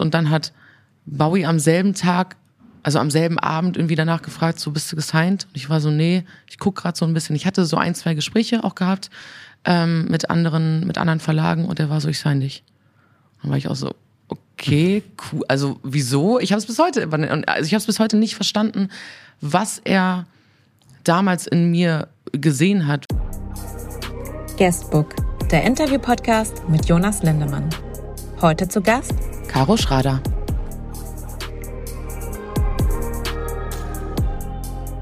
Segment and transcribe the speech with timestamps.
[0.00, 0.52] und dann hat
[1.06, 2.36] Bowie am selben Tag,
[2.82, 5.46] also am selben Abend irgendwie danach gefragt, so bist du gesigned?
[5.48, 7.36] Und ich war so, nee, ich guck gerade so ein bisschen.
[7.36, 9.10] Ich hatte so ein, zwei Gespräche auch gehabt
[9.64, 12.62] ähm, mit anderen, mit anderen Verlagen und er war so, ich sign dich.
[13.42, 13.94] Dann war ich auch so,
[14.28, 15.44] okay, cool.
[15.48, 16.38] Also wieso?
[16.40, 17.08] Ich habe es bis heute,
[17.46, 18.88] also ich habe es bis heute nicht verstanden,
[19.40, 20.26] was er
[21.04, 23.06] damals in mir gesehen hat.
[24.58, 25.14] Guestbook,
[25.50, 27.68] der Interview-Podcast mit Jonas Lindemann.
[28.40, 29.14] Heute zu Gast
[29.48, 30.22] Caro Schrader.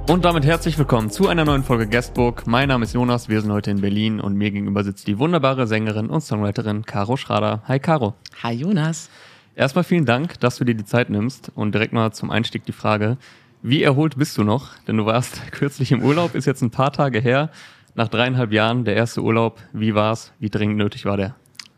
[0.09, 2.46] Und damit herzlich willkommen zu einer neuen Folge Guestbook.
[2.46, 5.66] Mein Name ist Jonas, wir sind heute in Berlin und mir gegenüber sitzt die wunderbare
[5.66, 7.62] Sängerin und Songwriterin Caro Schrader.
[7.66, 8.14] Hi Caro.
[8.42, 9.10] Hi Jonas.
[9.56, 12.72] Erstmal vielen Dank, dass du dir die Zeit nimmst und direkt mal zum Einstieg die
[12.72, 13.19] Frage,
[13.62, 14.78] wie erholt bist du noch?
[14.86, 17.50] Denn du warst kürzlich im Urlaub, ist jetzt ein paar Tage her.
[17.97, 19.58] Nach dreieinhalb Jahren der erste Urlaub.
[19.72, 20.33] Wie war's?
[20.38, 21.34] Wie dringend nötig war der?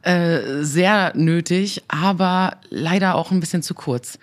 [0.08, 4.18] Äh, sehr nötig, aber leider auch ein bisschen zu kurz.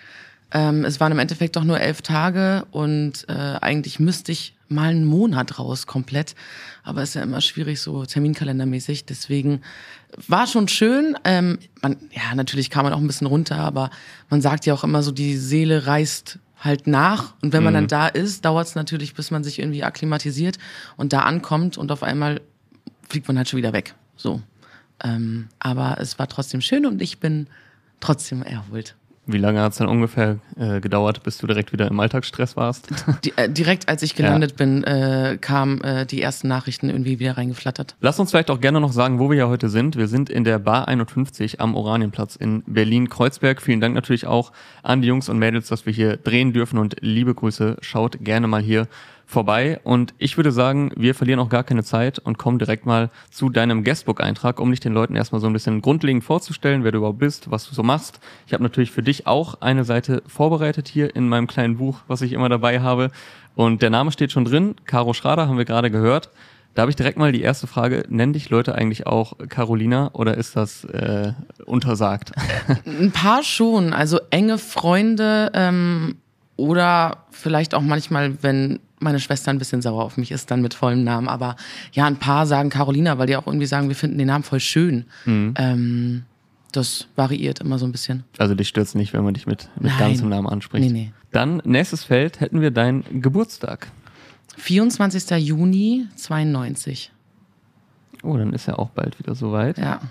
[0.51, 4.89] Ähm, es waren im Endeffekt doch nur elf Tage und äh, eigentlich müsste ich mal
[4.89, 6.33] einen Monat raus komplett.
[6.81, 9.05] Aber ist ja immer schwierig, so terminkalendermäßig.
[9.05, 9.61] Deswegen
[10.27, 11.19] war schon schön.
[11.23, 13.91] Ähm, man, ja, natürlich kam man auch ein bisschen runter, aber
[14.31, 17.35] man sagt ja auch immer so, die Seele reist halt nach.
[17.43, 17.87] Und wenn man mhm.
[17.87, 20.57] dann da ist, dauert es natürlich, bis man sich irgendwie akklimatisiert
[20.97, 22.41] und da ankommt und auf einmal
[23.07, 23.93] fliegt man halt schon wieder weg.
[24.17, 24.41] So.
[25.03, 27.47] Ähm, aber es war trotzdem schön und ich bin
[27.99, 28.95] trotzdem erholt.
[29.27, 32.89] Wie lange hat es dann ungefähr äh, gedauert, bis du direkt wieder im Alltagsstress warst?
[33.23, 34.57] Die, äh, direkt als ich gelandet ja.
[34.57, 37.95] bin, äh, kamen äh, die ersten Nachrichten irgendwie wieder reingeflattert.
[38.01, 39.95] Lass uns vielleicht auch gerne noch sagen, wo wir ja heute sind.
[39.95, 43.61] Wir sind in der Bar 51 am Oranienplatz in Berlin-Kreuzberg.
[43.63, 44.51] Vielen Dank natürlich auch
[44.83, 47.77] an die Jungs und Mädels, dass wir hier drehen dürfen und liebe Grüße.
[47.81, 48.87] Schaut gerne mal hier
[49.25, 49.79] vorbei.
[49.83, 53.49] Und ich würde sagen, wir verlieren auch gar keine Zeit und kommen direkt mal zu
[53.49, 57.19] deinem Guestbook-Eintrag, um dich den Leuten erstmal so ein bisschen grundlegend vorzustellen, wer du überhaupt
[57.19, 58.19] bist, was du so machst.
[58.47, 62.21] Ich habe natürlich für dich auch eine Seite vorbereitet hier in meinem kleinen Buch, was
[62.21, 63.11] ich immer dabei habe.
[63.55, 64.75] Und der Name steht schon drin.
[64.85, 66.29] Caro Schrader haben wir gerade gehört.
[66.75, 68.03] Da habe ich direkt mal die erste Frage.
[68.09, 71.31] Nennen dich Leute eigentlich auch Carolina oder ist das äh,
[71.65, 72.33] untersagt?
[72.85, 73.93] Ein paar schon.
[73.93, 76.17] Also enge Freunde ähm,
[76.57, 80.73] oder vielleicht auch manchmal, wenn meine Schwester ein bisschen sauer auf mich ist, dann mit
[80.73, 81.27] vollem Namen.
[81.27, 81.55] Aber
[81.91, 84.59] ja, ein paar sagen Carolina, weil die auch irgendwie sagen, wir finden den Namen voll
[84.59, 85.05] schön.
[85.25, 85.53] Mhm.
[85.57, 86.23] Ähm,
[86.71, 88.23] das variiert immer so ein bisschen.
[88.37, 90.85] Also dich stört nicht, wenn man dich mit, mit ganzem Namen anspricht.
[90.85, 91.13] Nee, nee.
[91.31, 93.87] Dann, nächstes Feld, hätten wir deinen Geburtstag.
[94.57, 95.31] 24.
[95.37, 97.11] Juni 92.
[98.23, 99.77] Oh, dann ist ja auch bald wieder soweit.
[99.77, 100.01] Ja.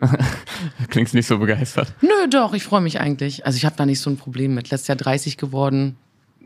[0.88, 1.92] Klingst nicht so begeistert.
[2.00, 3.44] Nö, doch, ich freue mich eigentlich.
[3.44, 4.70] Also ich habe da nicht so ein Problem mit.
[4.70, 5.96] Letztes Jahr 30 geworden,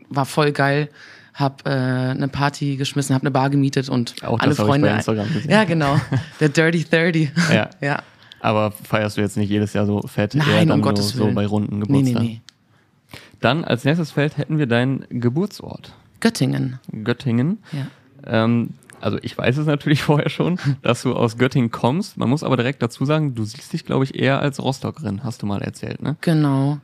[0.09, 0.89] war voll geil
[1.33, 4.87] habe äh, eine Party geschmissen, habe eine Bar gemietet und Auch alle Freunde.
[4.87, 5.51] Ich bei Instagram gesehen.
[5.51, 5.99] Ja, genau.
[6.39, 7.31] Der Dirty 30.
[7.53, 7.69] ja.
[7.81, 8.03] ja.
[8.41, 10.33] Aber feierst du jetzt nicht jedes Jahr so fett?
[10.33, 11.29] Nein, um Gottes Willen.
[11.29, 12.13] So bei runden Geburtstagen.
[12.13, 12.41] Nee, nee,
[13.13, 13.19] nee.
[13.39, 15.93] Dann als nächstes Feld hätten wir deinen Geburtsort.
[16.19, 16.79] Göttingen.
[17.03, 17.59] Göttingen.
[17.71, 18.43] Ja.
[18.43, 22.17] Ähm, also ich weiß es natürlich vorher schon, dass du aus Göttingen kommst.
[22.17, 25.41] Man muss aber direkt dazu sagen, du siehst dich, glaube ich, eher als Rostockerin, hast
[25.41, 26.17] du mal erzählt, ne?
[26.21, 26.79] Genau.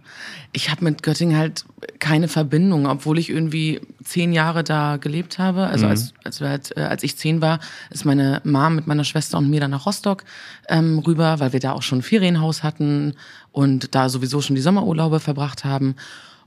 [0.51, 1.65] Ich habe mit Göttingen halt
[1.99, 5.67] keine Verbindung, obwohl ich irgendwie zehn Jahre da gelebt habe.
[5.67, 5.91] Also mhm.
[5.91, 9.49] als, als, halt, äh, als ich zehn war, ist meine Mom mit meiner Schwester und
[9.49, 10.23] mir dann nach Rostock
[10.69, 13.13] ähm, rüber, weil wir da auch schon ein Ferienhaus hatten
[13.51, 15.95] und da sowieso schon die Sommerurlaube verbracht haben.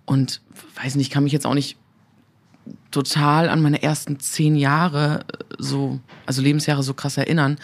[0.06, 0.41] Und
[0.82, 1.76] weiß nicht, kann mich jetzt auch nicht
[2.91, 7.58] total an meine ersten zehn Jahre äh, so, also Lebensjahre so krass erinnern.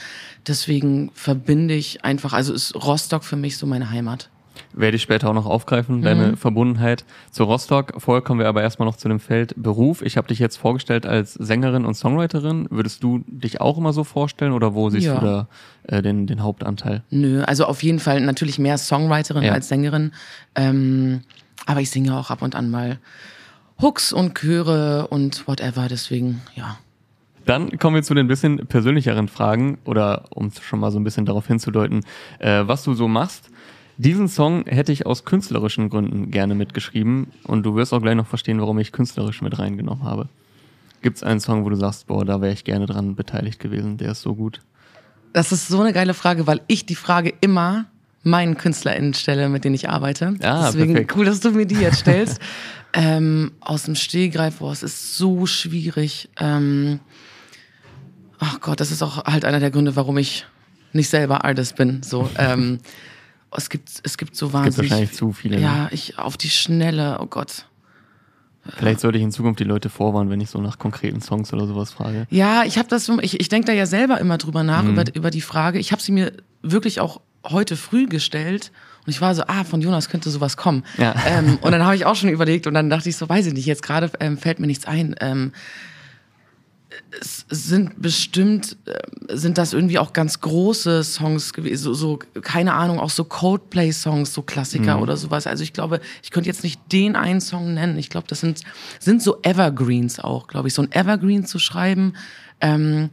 [0.46, 4.30] Deswegen verbinde ich einfach, also ist Rostock für mich so meine Heimat.
[4.72, 6.36] Werde ich später auch noch aufgreifen, deine mhm.
[6.36, 7.94] Verbundenheit zu Rostock.
[7.98, 10.02] Vorher kommen wir aber erstmal noch zu dem Feld Beruf.
[10.02, 12.66] Ich habe dich jetzt vorgestellt als Sängerin und Songwriterin.
[12.70, 15.18] Würdest du dich auch immer so vorstellen oder wo siehst ja.
[15.18, 15.48] du da
[15.84, 17.02] äh, den, den Hauptanteil?
[17.10, 19.52] Nö, also auf jeden Fall natürlich mehr Songwriterin ja.
[19.52, 20.12] als Sängerin.
[20.54, 21.22] Ähm,
[21.64, 22.98] aber ich singe auch ab und an mal
[23.80, 25.88] Hooks und Chöre und whatever.
[25.88, 26.78] Deswegen, ja.
[27.44, 31.26] Dann kommen wir zu den bisschen persönlicheren Fragen oder um schon mal so ein bisschen
[31.26, 32.04] darauf hinzudeuten,
[32.38, 33.50] äh, was du so machst.
[33.98, 38.26] Diesen Song hätte ich aus künstlerischen Gründen gerne mitgeschrieben und du wirst auch gleich noch
[38.26, 40.28] verstehen, warum ich künstlerisch mit reingenommen habe.
[41.02, 43.96] Gibt es einen Song, wo du sagst, boah, da wäre ich gerne dran beteiligt gewesen,
[43.96, 44.60] der ist so gut?
[45.32, 47.86] Das ist so eine geile Frage, weil ich die Frage immer
[48.26, 50.34] meinen KünstlerInnen stelle, mit denen ich arbeite.
[50.42, 51.16] Ah, Deswegen perfekt.
[51.16, 52.40] cool, dass du mir die jetzt stellst.
[52.92, 56.28] ähm, aus dem Stehgreif, boah, es ist so schwierig.
[56.38, 57.00] Ähm,
[58.38, 60.44] ach Gott, das ist auch halt einer der Gründe, warum ich
[60.92, 62.02] nicht selber Artist bin.
[62.02, 62.80] So, ähm,
[63.56, 64.68] es gibt, es gibt so wahnsinnig.
[64.68, 65.60] Es gibt wahrscheinlich zu viele.
[65.60, 65.88] Ja, ne?
[65.92, 67.66] ich auf die Schnelle, oh Gott.
[68.76, 71.68] Vielleicht sollte ich in Zukunft die Leute vorwarnen, wenn ich so nach konkreten Songs oder
[71.68, 72.26] sowas frage.
[72.30, 74.90] Ja, ich habe das, ich, ich denke da ja selber immer drüber nach, mhm.
[74.90, 75.78] über, über die Frage.
[75.78, 76.32] Ich habe sie mir
[76.62, 77.20] wirklich auch
[77.50, 78.72] heute früh gestellt
[79.06, 80.82] Und ich war so, ah, von Jonas könnte sowas kommen.
[80.98, 81.14] Ja.
[81.26, 83.52] Ähm, und dann habe ich auch schon überlegt und dann dachte ich so, weiß ich
[83.54, 85.14] nicht, jetzt gerade ähm, fällt mir nichts ein.
[85.20, 85.52] Ähm,
[87.20, 92.72] es sind bestimmt, äh, sind das irgendwie auch ganz große Songs gewesen, so, so keine
[92.74, 95.02] Ahnung, auch so Coldplay-Songs, so Klassiker Mhm.
[95.02, 95.46] oder sowas.
[95.46, 97.98] Also ich glaube, ich könnte jetzt nicht den einen Song nennen.
[97.98, 98.62] Ich glaube, das sind,
[98.98, 100.74] sind so Evergreens auch, glaube ich.
[100.74, 102.14] So ein Evergreen zu schreiben,
[102.60, 103.10] ähm,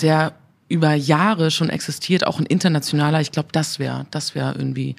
[0.00, 0.34] der
[0.68, 4.96] über Jahre schon existiert, auch ein internationaler, ich glaube, das wäre, das wäre irgendwie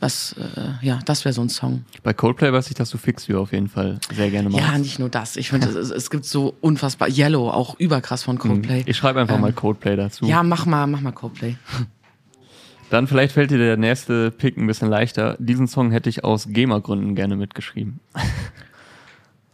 [0.00, 1.84] was, äh, ja, das wäre so ein Song.
[2.02, 4.66] Bei Coldplay weiß ich, dass du Fix You auf jeden Fall sehr gerne magst.
[4.66, 5.36] Ja, nicht nur das.
[5.36, 8.82] Ich finde, es, es gibt so unfassbar Yellow, auch überkrass von Coldplay.
[8.86, 10.26] Ich schreibe einfach Ähm, mal Coldplay dazu.
[10.26, 11.56] Ja, mach mal, mach mal Coldplay.
[12.90, 15.36] Dann vielleicht fällt dir der nächste Pick ein bisschen leichter.
[15.40, 18.00] Diesen Song hätte ich aus GEMA-Gründen gerne mitgeschrieben.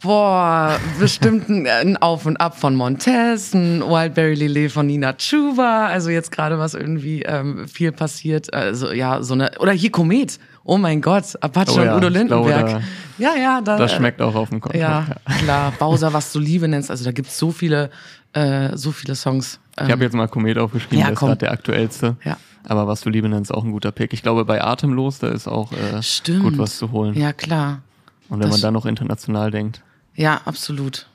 [0.03, 5.87] Boah, bestimmt ein, ein Auf und Ab von Montez, ein Wildberry Lillet von Nina Chuba.
[5.87, 8.53] Also jetzt gerade was irgendwie ähm, viel passiert.
[8.53, 10.39] Also ja, so eine oder hier Komet.
[10.65, 12.81] Oh mein Gott, Apache Oh ja, und Udo ich glaube, Lindenberg.
[13.17, 14.75] da- ja, ja, da, Das äh, schmeckt auch auf dem Kopf.
[14.75, 15.05] Ja,
[15.43, 15.71] klar.
[15.79, 16.91] Bowser, was du Liebe nennst.
[16.91, 17.89] Also da gibt's so viele,
[18.33, 19.59] äh, so viele Songs.
[19.77, 21.27] Ähm, Ich habe jetzt mal Komet aufgeschrieben, Ja, der ist komm.
[21.29, 22.17] gerade der aktuellste.
[22.25, 22.35] Ja.
[22.65, 24.11] Aber was du Liebe nennst, ist auch ein guter Pick.
[24.13, 26.43] Ich glaube, bei Atemlos, da ist auch äh, Stimmt.
[26.43, 27.13] gut was zu holen.
[27.15, 27.81] ja, klar.
[28.29, 29.81] Und wenn das- man dann noch international denkt.
[30.15, 31.07] Ja, absolut.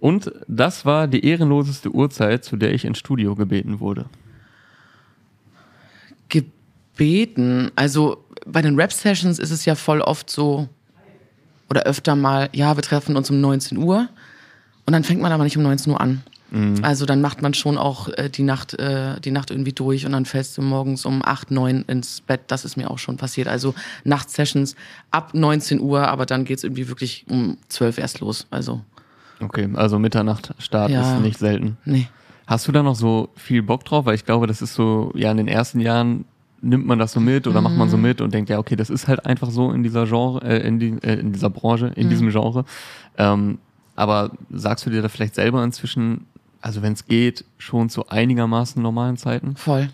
[0.00, 4.06] Und das war die ehrenloseste Uhrzeit, zu der ich ins Studio gebeten wurde.
[6.28, 7.70] gebeten.
[7.76, 10.68] Also bei den Rap-Sessions ist es ja voll oft so,
[11.70, 14.08] oder öfter mal, ja, wir treffen uns um 19 Uhr
[14.86, 16.22] und dann fängt man aber nicht um 19 Uhr an.
[16.82, 20.12] Also dann macht man schon auch äh, die Nacht, äh, die Nacht irgendwie durch und
[20.12, 22.40] dann fällst du morgens um 8, 9 ins Bett.
[22.46, 23.48] Das ist mir auch schon passiert.
[23.48, 23.74] Also
[24.04, 24.74] Nachtsessions
[25.10, 28.46] ab 19 Uhr, aber dann geht's irgendwie wirklich um 12 erst los.
[28.50, 28.80] Also,
[29.40, 31.16] Okay, also Mitternacht-Start Ja.
[31.16, 31.76] ist nicht selten.
[31.84, 32.08] nee.
[32.46, 34.06] Hast du da noch so viel Bock drauf?
[34.06, 36.24] Weil ich glaube, das ist so, ja, in den ersten Jahren
[36.62, 38.88] nimmt man das so mit oder macht man so mit und denkt, ja, okay, das
[38.88, 42.08] ist halt einfach so in dieser Genre, äh, in, die, äh, in dieser Branche, in
[42.08, 42.64] diesem Genre.
[43.18, 43.58] Ähm,
[43.96, 46.24] aber sagst du dir da vielleicht selber inzwischen,
[46.60, 49.56] also wenn es geht, schon zu einigermaßen normalen Zeiten?
[49.56, 49.90] Voll.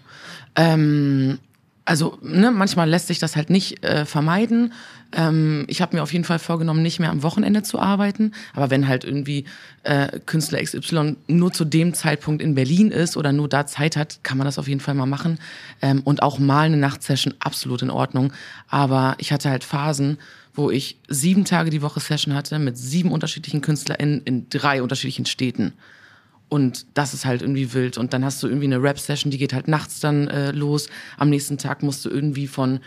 [0.56, 1.38] Ähm,
[1.84, 4.72] also ne, manchmal lässt sich das halt nicht äh, vermeiden.
[5.12, 8.32] Ähm, ich habe mir auf jeden Fall vorgenommen, nicht mehr am Wochenende zu arbeiten.
[8.54, 9.44] Aber wenn halt irgendwie
[9.82, 14.20] äh, Künstler XY nur zu dem Zeitpunkt in Berlin ist oder nur da Zeit hat,
[14.22, 15.38] kann man das auf jeden Fall mal machen.
[15.82, 18.32] Ähm, und auch mal eine Nachtsession, absolut in Ordnung.
[18.68, 20.18] Aber ich hatte halt Phasen,
[20.54, 25.26] wo ich sieben Tage die Woche Session hatte mit sieben unterschiedlichen KünstlerInnen in drei unterschiedlichen
[25.26, 25.74] Städten.
[26.54, 27.98] Und das ist halt irgendwie wild.
[27.98, 30.88] Und dann hast du irgendwie eine Rap-Session, die geht halt nachts dann äh, los.
[31.18, 32.78] Am nächsten Tag musst du irgendwie von,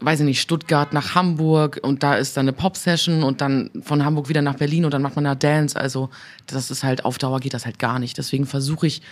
[0.00, 4.04] weiß ich nicht, Stuttgart nach Hamburg und da ist dann eine Pop-Session und dann von
[4.04, 5.76] Hamburg wieder nach Berlin und dann macht man da Dance.
[5.76, 6.10] Also
[6.46, 8.18] das ist halt, auf Dauer geht das halt gar nicht.
[8.18, 9.02] Deswegen versuche ich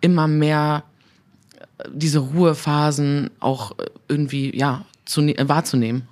[0.00, 0.82] immer mehr
[1.78, 6.08] äh, diese Ruhephasen auch äh, irgendwie, ja, zu, äh, wahrzunehmen.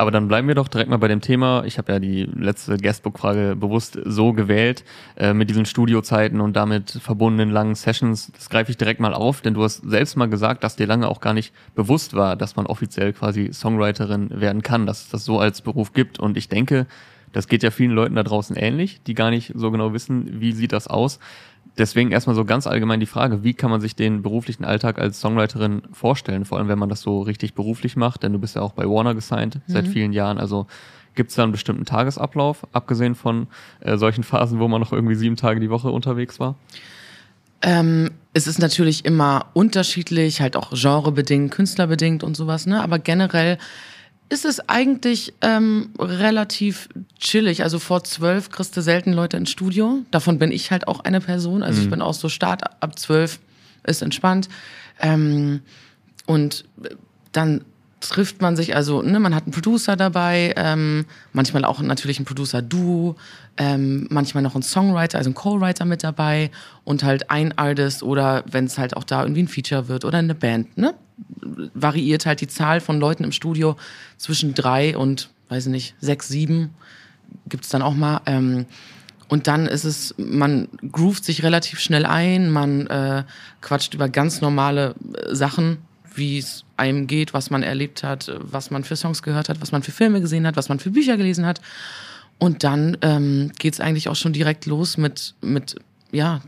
[0.00, 1.62] Aber dann bleiben wir doch direkt mal bei dem Thema.
[1.66, 4.82] Ich habe ja die letzte Guestbook-Frage bewusst so gewählt,
[5.18, 8.32] äh, mit diesen Studiozeiten und damit verbundenen langen Sessions.
[8.32, 11.06] Das greife ich direkt mal auf, denn du hast selbst mal gesagt, dass dir lange
[11.06, 15.26] auch gar nicht bewusst war, dass man offiziell quasi Songwriterin werden kann, dass es das
[15.26, 16.18] so als Beruf gibt.
[16.18, 16.86] Und ich denke,
[17.32, 20.52] das geht ja vielen Leuten da draußen ähnlich, die gar nicht so genau wissen, wie
[20.52, 21.18] sieht das aus.
[21.78, 25.20] Deswegen erstmal so ganz allgemein die Frage, wie kann man sich den beruflichen Alltag als
[25.20, 28.62] Songwriterin vorstellen, vor allem wenn man das so richtig beruflich macht, denn du bist ja
[28.62, 30.66] auch bei Warner gesigned seit vielen Jahren, also
[31.14, 33.46] gibt es da einen bestimmten Tagesablauf, abgesehen von
[33.80, 36.56] äh, solchen Phasen, wo man noch irgendwie sieben Tage die Woche unterwegs war?
[37.62, 42.82] Ähm, es ist natürlich immer unterschiedlich, halt auch genrebedingt, künstlerbedingt und sowas, ne?
[42.82, 43.58] Aber generell
[44.30, 47.62] ist es eigentlich ähm, relativ chillig.
[47.62, 49.98] Also vor zwölf kriegst du selten Leute ins Studio.
[50.12, 51.62] Davon bin ich halt auch eine Person.
[51.62, 53.40] Also ich bin auch so Start ab zwölf
[53.82, 54.48] ist entspannt.
[55.00, 55.62] Ähm,
[56.26, 56.64] und
[57.32, 57.64] dann
[58.00, 62.24] trifft man sich, also ne, man hat einen Producer dabei, ähm, manchmal auch natürlich ein
[62.24, 63.16] Producer-Duo,
[63.58, 66.50] ähm, manchmal noch ein Songwriter, also ein Co-Writer mit dabei
[66.84, 70.18] und halt ein Artist oder wenn es halt auch da irgendwie ein Feature wird oder
[70.18, 70.94] eine Band, ne?
[71.74, 73.76] Variiert halt die Zahl von Leuten im Studio
[74.16, 76.70] zwischen drei und, weiß ich nicht, sechs, sieben
[77.48, 78.22] gibt's dann auch mal.
[78.26, 78.66] Ähm,
[79.28, 83.24] und dann ist es, man groovt sich relativ schnell ein, man äh,
[83.60, 85.78] quatscht über ganz normale äh, Sachen,
[86.14, 89.72] wie es einem geht, was man erlebt hat, was man für Songs gehört hat, was
[89.72, 91.60] man für Filme gesehen hat, was man für Bücher gelesen hat.
[92.38, 95.76] Und dann ähm, geht's eigentlich auch schon direkt los mit, mit
[96.10, 96.40] ja,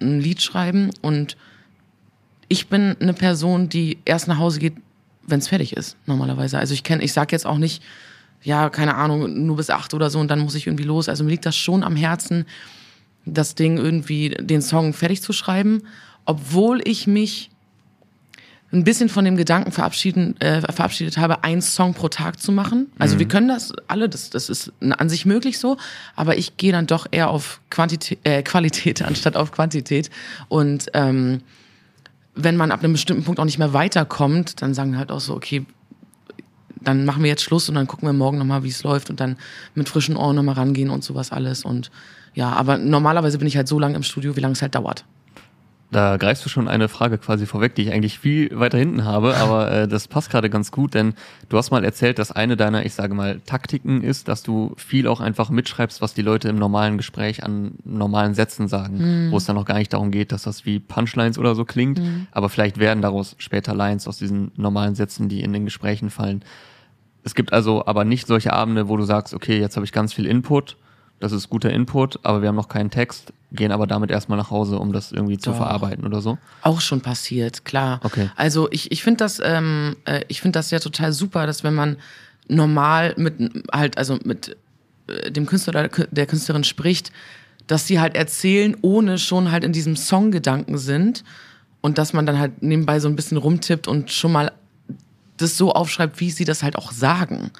[0.00, 0.90] ein Lied schreiben.
[1.02, 1.36] Und
[2.48, 4.74] ich bin eine Person, die erst nach Hause geht,
[5.26, 6.58] wenn es fertig ist, normalerweise.
[6.58, 7.82] Also ich kenne, ich sag jetzt auch nicht,
[8.42, 11.08] ja, keine Ahnung, nur bis acht oder so und dann muss ich irgendwie los.
[11.08, 12.46] Also mir liegt das schon am Herzen,
[13.26, 15.82] das Ding irgendwie, den Song fertig zu schreiben,
[16.24, 17.49] obwohl ich mich
[18.72, 22.90] ein bisschen von dem Gedanken verabschieden, äh, verabschiedet habe, einen Song pro Tag zu machen.
[22.98, 25.76] Also wir können das alle, das, das ist an sich möglich so,
[26.14, 30.10] aber ich gehe dann doch eher auf Quantität, äh, Qualität anstatt auf Quantität.
[30.48, 31.42] Und ähm,
[32.36, 35.20] wenn man ab einem bestimmten Punkt auch nicht mehr weiterkommt, dann sagen wir halt auch
[35.20, 35.66] so, okay,
[36.80, 39.20] dann machen wir jetzt Schluss und dann gucken wir morgen nochmal, wie es läuft und
[39.20, 39.36] dann
[39.74, 41.64] mit frischen Ohren nochmal rangehen und sowas alles.
[41.64, 41.90] Und
[42.34, 45.04] ja, aber normalerweise bin ich halt so lange im Studio, wie lange es halt dauert.
[45.90, 49.36] Da greifst du schon eine Frage quasi vorweg, die ich eigentlich viel weiter hinten habe,
[49.38, 51.14] aber äh, das passt gerade ganz gut, denn
[51.48, 55.08] du hast mal erzählt, dass eine deiner, ich sage mal, Taktiken ist, dass du viel
[55.08, 59.46] auch einfach mitschreibst, was die Leute im normalen Gespräch an normalen Sätzen sagen, wo es
[59.46, 62.78] dann noch gar nicht darum geht, dass das wie Punchlines oder so klingt, aber vielleicht
[62.78, 66.44] werden daraus später Lines aus diesen normalen Sätzen, die in den Gesprächen fallen.
[67.22, 70.12] Es gibt also aber nicht solche Abende, wo du sagst, okay, jetzt habe ich ganz
[70.12, 70.76] viel Input,
[71.20, 74.50] das ist guter Input, aber wir haben noch keinen Text, gehen aber damit erstmal nach
[74.50, 75.58] Hause, um das irgendwie zu Doch.
[75.58, 76.38] verarbeiten oder so.
[76.62, 78.00] Auch schon passiert, klar.
[78.02, 78.30] Okay.
[78.36, 81.74] Also ich, ich finde das, ähm, äh, ich finde das ja total super, dass wenn
[81.74, 81.96] man
[82.48, 83.34] normal mit
[83.72, 84.56] halt, also mit
[85.08, 87.12] äh, dem Künstler oder der Kü- der Künstlerin spricht,
[87.66, 91.22] dass sie halt erzählen, ohne schon halt in diesem Songgedanken sind
[91.82, 94.52] und dass man dann halt nebenbei so ein bisschen rumtippt und schon mal
[95.36, 97.50] das so aufschreibt, wie sie das halt auch sagen.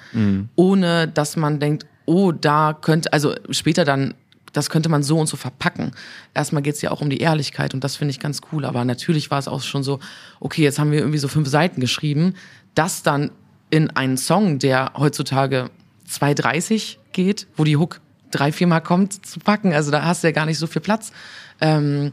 [0.55, 4.13] Ohne dass man denkt, oh, da könnte, also später dann,
[4.51, 5.93] das könnte man so und so verpacken.
[6.33, 8.65] Erstmal geht's ja auch um die Ehrlichkeit und das finde ich ganz cool.
[8.65, 9.99] Aber natürlich war es auch schon so,
[10.41, 12.35] okay, jetzt haben wir irgendwie so fünf Seiten geschrieben,
[12.75, 13.31] das dann
[13.69, 15.69] in einen Song, der heutzutage
[16.09, 19.73] 2,30 geht, wo die Hook drei, viermal kommt, zu packen.
[19.73, 21.13] Also da hast du ja gar nicht so viel Platz.
[21.61, 22.11] Ähm,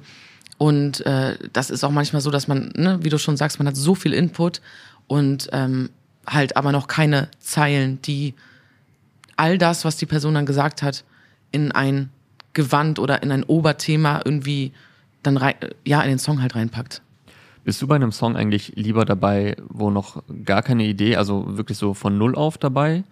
[0.59, 3.67] und äh, das ist auch manchmal so, dass man, ne, wie du schon sagst, man
[3.67, 4.61] hat so viel Input
[5.09, 5.91] und ähm,
[6.27, 8.35] halt aber noch keine Zeilen, die
[9.39, 11.05] all das, was die Person dann gesagt hat,
[11.53, 12.11] in ein
[12.53, 14.73] Gewand oder in ein Oberthema irgendwie
[15.23, 15.55] dann rein,
[15.85, 17.03] ja, in den Song halt reinpackt.
[17.65, 21.79] Bist du bei einem Song eigentlich lieber dabei, wo noch gar keine Idee, also wirklich
[21.79, 23.05] so von null auf dabei,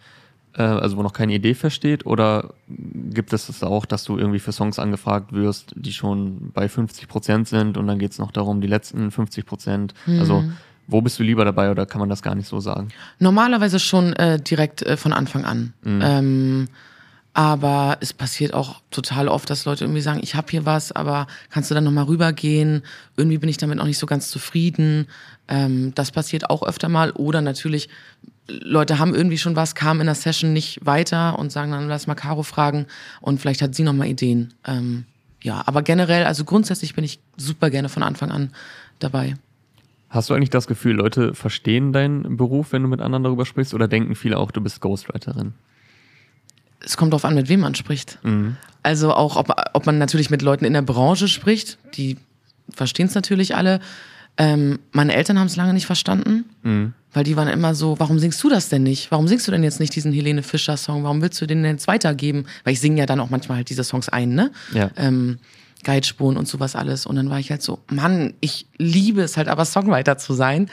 [0.54, 4.38] äh, also wo noch keine Idee versteht, oder gibt es das auch, dass du irgendwie
[4.38, 8.33] für Songs angefragt wirst, die schon bei 50 Prozent sind und dann geht es noch
[8.33, 10.45] darum, die letzten 50 Prozent, also
[10.86, 12.88] wo bist du lieber dabei oder kann man das gar nicht so sagen?
[13.18, 15.72] Normalerweise schon äh, direkt äh, von Anfang an.
[16.02, 16.68] Ähm,
[17.36, 21.26] aber es passiert auch total oft, dass Leute irgendwie sagen, ich habe hier was, aber
[21.50, 22.82] kannst du dann nochmal rübergehen?
[23.14, 25.06] Irgendwie bin ich damit noch nicht so ganz zufrieden.
[25.46, 27.10] Ähm, das passiert auch öfter mal.
[27.10, 27.90] Oder natürlich,
[28.48, 32.06] Leute haben irgendwie schon was, kamen in der Session nicht weiter und sagen dann, lass
[32.06, 32.86] mal Caro fragen
[33.20, 34.54] und vielleicht hat sie nochmal Ideen.
[34.66, 35.04] Ähm,
[35.42, 38.50] ja, aber generell, also grundsätzlich bin ich super gerne von Anfang an
[38.98, 39.34] dabei.
[40.16, 43.75] Hast du eigentlich das Gefühl, Leute verstehen deinen Beruf, wenn du mit anderen darüber sprichst,
[43.75, 45.52] oder denken viele auch, du bist Ghostwriterin?
[46.87, 48.18] es kommt darauf an, mit wem man spricht.
[48.82, 52.16] Also auch, ob, ob man natürlich mit Leuten in der Branche spricht, die
[52.70, 53.80] verstehen es natürlich alle.
[54.38, 56.44] Ähm, meine Eltern haben es lange nicht verstanden,
[57.12, 59.11] weil die waren immer so, warum singst du das denn nicht?
[59.11, 61.02] Warum singst du denn jetzt nicht diesen Helene Fischer Song?
[61.04, 62.44] Warum willst du den denn jetzt weitergeben?
[62.62, 64.52] Weil ich singe ja dann auch manchmal halt diese Songs ein, ne?
[64.73, 64.90] Ja.
[64.96, 65.38] Ähm,
[65.85, 67.06] Guidespuren und sowas alles.
[67.06, 70.68] Und dann war ich halt so, Mann, ich liebe es halt aber Songwriter zu sein.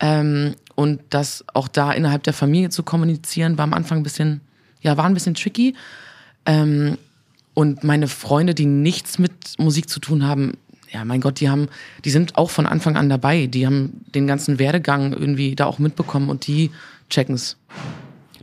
[0.00, 4.40] Ähm, und das auch da innerhalb der Familie zu kommunizieren, war am Anfang ein bisschen,
[4.82, 5.74] ja, war ein bisschen tricky.
[6.44, 6.98] Ähm,
[7.54, 10.58] und meine Freunde, die nichts mit Musik zu tun haben,
[10.92, 11.68] ja, mein Gott, die haben,
[12.04, 13.46] die sind auch von Anfang an dabei.
[13.46, 16.70] Die haben den ganzen Werdegang irgendwie da auch mitbekommen und die
[17.10, 17.56] checken's.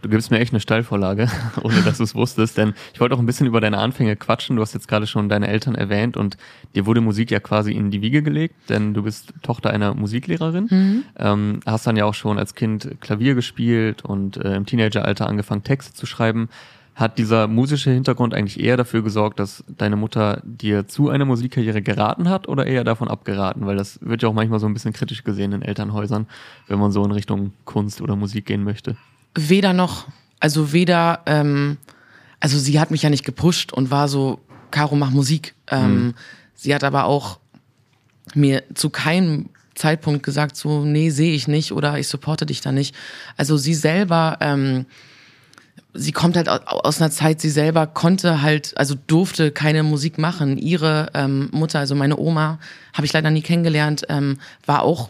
[0.03, 1.29] Du gibst mir echt eine Steilvorlage,
[1.63, 4.57] ohne dass du es wusstest, denn ich wollte auch ein bisschen über deine Anfänge quatschen.
[4.57, 6.35] Du hast jetzt gerade schon deine Eltern erwähnt und
[6.75, 11.05] dir wurde Musik ja quasi in die Wiege gelegt, denn du bist Tochter einer Musiklehrerin,
[11.17, 15.63] ähm, hast dann ja auch schon als Kind Klavier gespielt und äh, im Teenageralter angefangen
[15.63, 16.49] Texte zu schreiben.
[16.95, 21.81] Hat dieser musische Hintergrund eigentlich eher dafür gesorgt, dass deine Mutter dir zu einer Musikkarriere
[21.81, 23.65] geraten hat oder eher davon abgeraten?
[23.65, 26.27] Weil das wird ja auch manchmal so ein bisschen kritisch gesehen in Elternhäusern,
[26.67, 28.95] wenn man so in Richtung Kunst oder Musik gehen möchte.
[29.35, 30.07] Weder noch.
[30.39, 31.77] Also weder, ähm,
[32.39, 34.39] also sie hat mich ja nicht gepusht und war so,
[34.71, 35.53] Caro, mach Musik.
[35.69, 36.13] Ähm,
[36.55, 37.39] Sie hat aber auch
[38.35, 42.71] mir zu keinem Zeitpunkt gesagt, so, nee, sehe ich nicht oder ich supporte dich da
[42.71, 42.95] nicht.
[43.37, 44.85] Also sie selber, ähm,
[45.93, 50.17] sie kommt halt au- aus einer Zeit, sie selber konnte halt, also durfte keine Musik
[50.17, 50.57] machen.
[50.57, 52.59] Ihre ähm, Mutter, also meine Oma,
[52.93, 55.09] habe ich leider nie kennengelernt, ähm, war auch,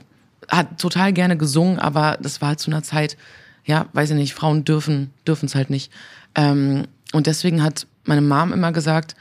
[0.50, 3.15] hat total gerne gesungen, aber das war halt zu einer Zeit,
[3.65, 5.91] ja, weiß ich nicht, Frauen dürfen dürfen es halt nicht.
[6.36, 9.15] Ähm, und deswegen hat meine Mom immer gesagt,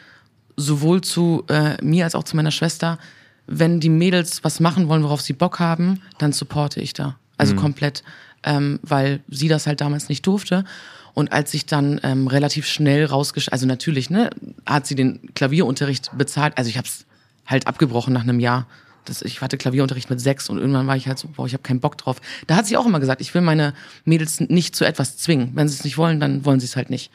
[0.57, 2.99] sowohl zu äh, mir als auch zu meiner Schwester,
[3.47, 7.17] wenn die Mädels was machen wollen, worauf sie Bock haben, dann supporte ich da.
[7.39, 8.05] Also komplett,
[8.45, 10.65] ähm, weil sie das halt damals nicht durfte.
[11.15, 13.49] Und als ich dann ähm, relativ schnell rausgesch...
[13.51, 14.31] Also natürlich, ne,
[14.65, 16.57] hat sie den Klavierunterricht bezahlt.
[16.57, 17.05] Also ich habe es
[17.47, 18.67] halt abgebrochen nach einem Jahr.
[19.05, 21.63] Das, ich hatte Klavierunterricht mit sechs und irgendwann war ich halt so, boah, ich habe
[21.63, 22.21] keinen Bock drauf.
[22.47, 25.51] Da hat sie auch immer gesagt, ich will meine Mädels nicht zu etwas zwingen.
[25.55, 27.11] Wenn sie es nicht wollen, dann wollen sie es halt nicht.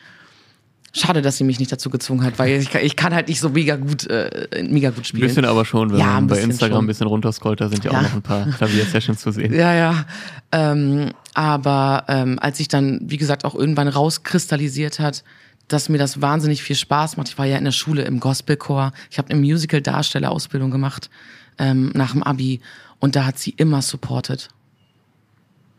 [0.94, 3.40] Schade, dass sie mich nicht dazu gezwungen hat, weil ich, kann- ich kann halt nicht
[3.40, 5.28] so mega gut, äh, mega gut Ein spielen.
[5.28, 6.84] bisschen aber schon, wenn Ja, man ein bei Instagram schon.
[6.86, 8.00] ein bisschen runterscrollt, da sind ja, Ja.
[8.00, 9.54] auch noch ein paar Klavier-Sessions zu sehen.
[9.58, 10.06] Ja, ja.
[10.52, 15.24] Ähm, aber ähm, als sich dann, wie gesagt, auch irgendwann rauskristallisiert hat,
[15.68, 17.28] dass mir das wahnsinnig viel Spaß macht.
[17.28, 18.94] Ich war ja in der Schule im Gospelchor.
[19.12, 21.10] Ich habe eine Musical-Darsteller-Ausbildung gemacht
[21.58, 22.62] ähm, nach dem Abi.
[23.00, 24.50] Und da hat sie immer supportet.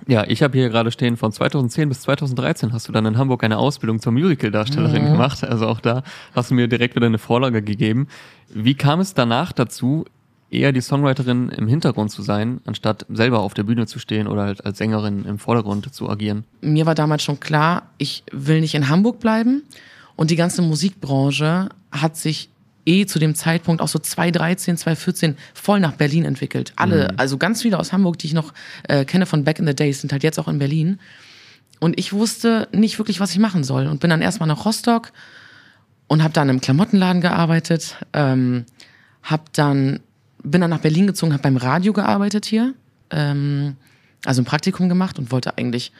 [0.06, 3.42] Ja, ich habe hier gerade stehen, von 2010 bis 2013 hast du dann in Hamburg
[3.44, 5.12] eine Ausbildung zur Musical-Darstellerin Mhm.
[5.12, 5.42] gemacht.
[5.44, 6.02] Also auch da
[6.34, 8.06] hast du mir direkt wieder eine Vorlage gegeben.
[8.48, 10.04] Wie kam es danach dazu,
[10.50, 14.44] eher die Songwriterin im Hintergrund zu sein, anstatt selber auf der Bühne zu stehen oder
[14.44, 16.44] halt als Sängerin im Vordergrund zu agieren?
[16.62, 19.62] mir war damals schon klar, ich will nicht in Hamburg bleiben.
[20.16, 22.48] Und die ganze Musikbranche hat sich
[22.88, 26.72] eh zu dem Zeitpunkt auch so 2013, 2014 voll nach Berlin entwickelt.
[26.76, 28.54] Alle, also ganz viele aus Hamburg, die ich noch
[28.88, 30.98] äh, kenne von Back in the Days, sind halt jetzt auch in Berlin.
[31.80, 33.86] Und ich wusste nicht wirklich, was ich machen soll.
[33.86, 35.12] Und bin dann erstmal nach Rostock
[36.08, 37.96] und habe dann im Klamottenladen gearbeitet.
[38.12, 38.64] Ähm,
[39.22, 40.00] hab dann,
[40.42, 42.74] bin dann nach Berlin gezogen, habe beim Radio gearbeitet hier.
[43.10, 43.76] Ähm,
[44.24, 45.92] also ein Praktikum gemacht und wollte eigentlich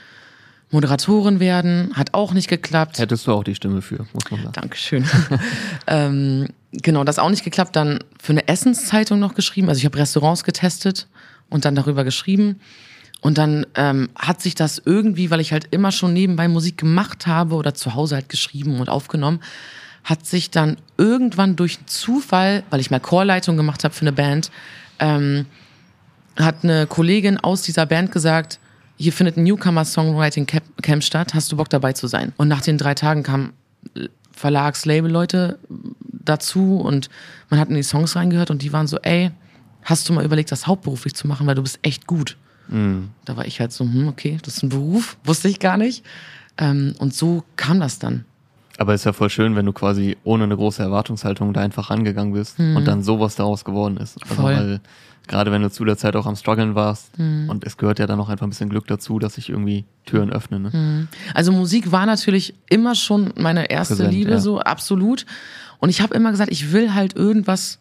[0.71, 1.92] Moderatorin werden.
[1.95, 2.99] Hat auch nicht geklappt.
[2.99, 4.52] Hättest du auch die Stimme für, muss man sagen.
[4.52, 5.04] Dankeschön.
[5.87, 7.76] ähm, genau, das auch nicht geklappt.
[7.76, 9.68] Dann für eine Essenszeitung noch geschrieben.
[9.68, 11.06] Also ich habe Restaurants getestet
[11.48, 12.60] und dann darüber geschrieben.
[13.20, 17.26] Und dann ähm, hat sich das irgendwie, weil ich halt immer schon nebenbei Musik gemacht
[17.26, 19.40] habe oder zu Hause halt geschrieben und aufgenommen,
[20.04, 24.50] hat sich dann irgendwann durch Zufall, weil ich mal Chorleitung gemacht habe für eine Band,
[25.00, 25.46] ähm,
[26.37, 28.60] hat eine Kollegin aus dieser Band gesagt,
[28.96, 32.32] hier findet ein Newcomer Songwriting Camp statt, hast du Bock dabei zu sein?
[32.37, 33.52] Und nach den drei Tagen kamen
[34.38, 35.59] Verlags-Label-Leute
[36.25, 37.09] dazu und
[37.50, 39.30] man hat in die Songs reingehört und die waren so, ey,
[39.85, 42.37] hast du mal überlegt, das hauptberuflich zu machen, weil du bist echt gut.
[43.25, 46.04] Da war ich halt so, hm, okay, das ist ein Beruf, wusste ich gar nicht.
[46.59, 48.26] Ähm, und so kam das dann.
[48.76, 52.33] Aber ist ja voll schön, wenn du quasi ohne eine große Erwartungshaltung da einfach rangegangen
[52.35, 54.22] bist und dann sowas daraus geworden ist.
[54.22, 54.40] Also Mhm.
[54.40, 54.55] Voll.
[54.55, 54.59] Mhm.
[54.59, 54.81] weil
[55.28, 58.18] gerade wenn du zu der Zeit auch am struggeln warst und es gehört ja dann
[58.18, 60.62] auch einfach ein bisschen Glück dazu, dass sich irgendwie Türen öffnen.
[60.62, 61.08] Ne?
[61.34, 64.40] Also Musik war natürlich immer schon meine erste Präsent, Liebe, ja.
[64.40, 65.26] so absolut.
[65.78, 67.78] Und ich habe immer gesagt, ich will halt irgendwas,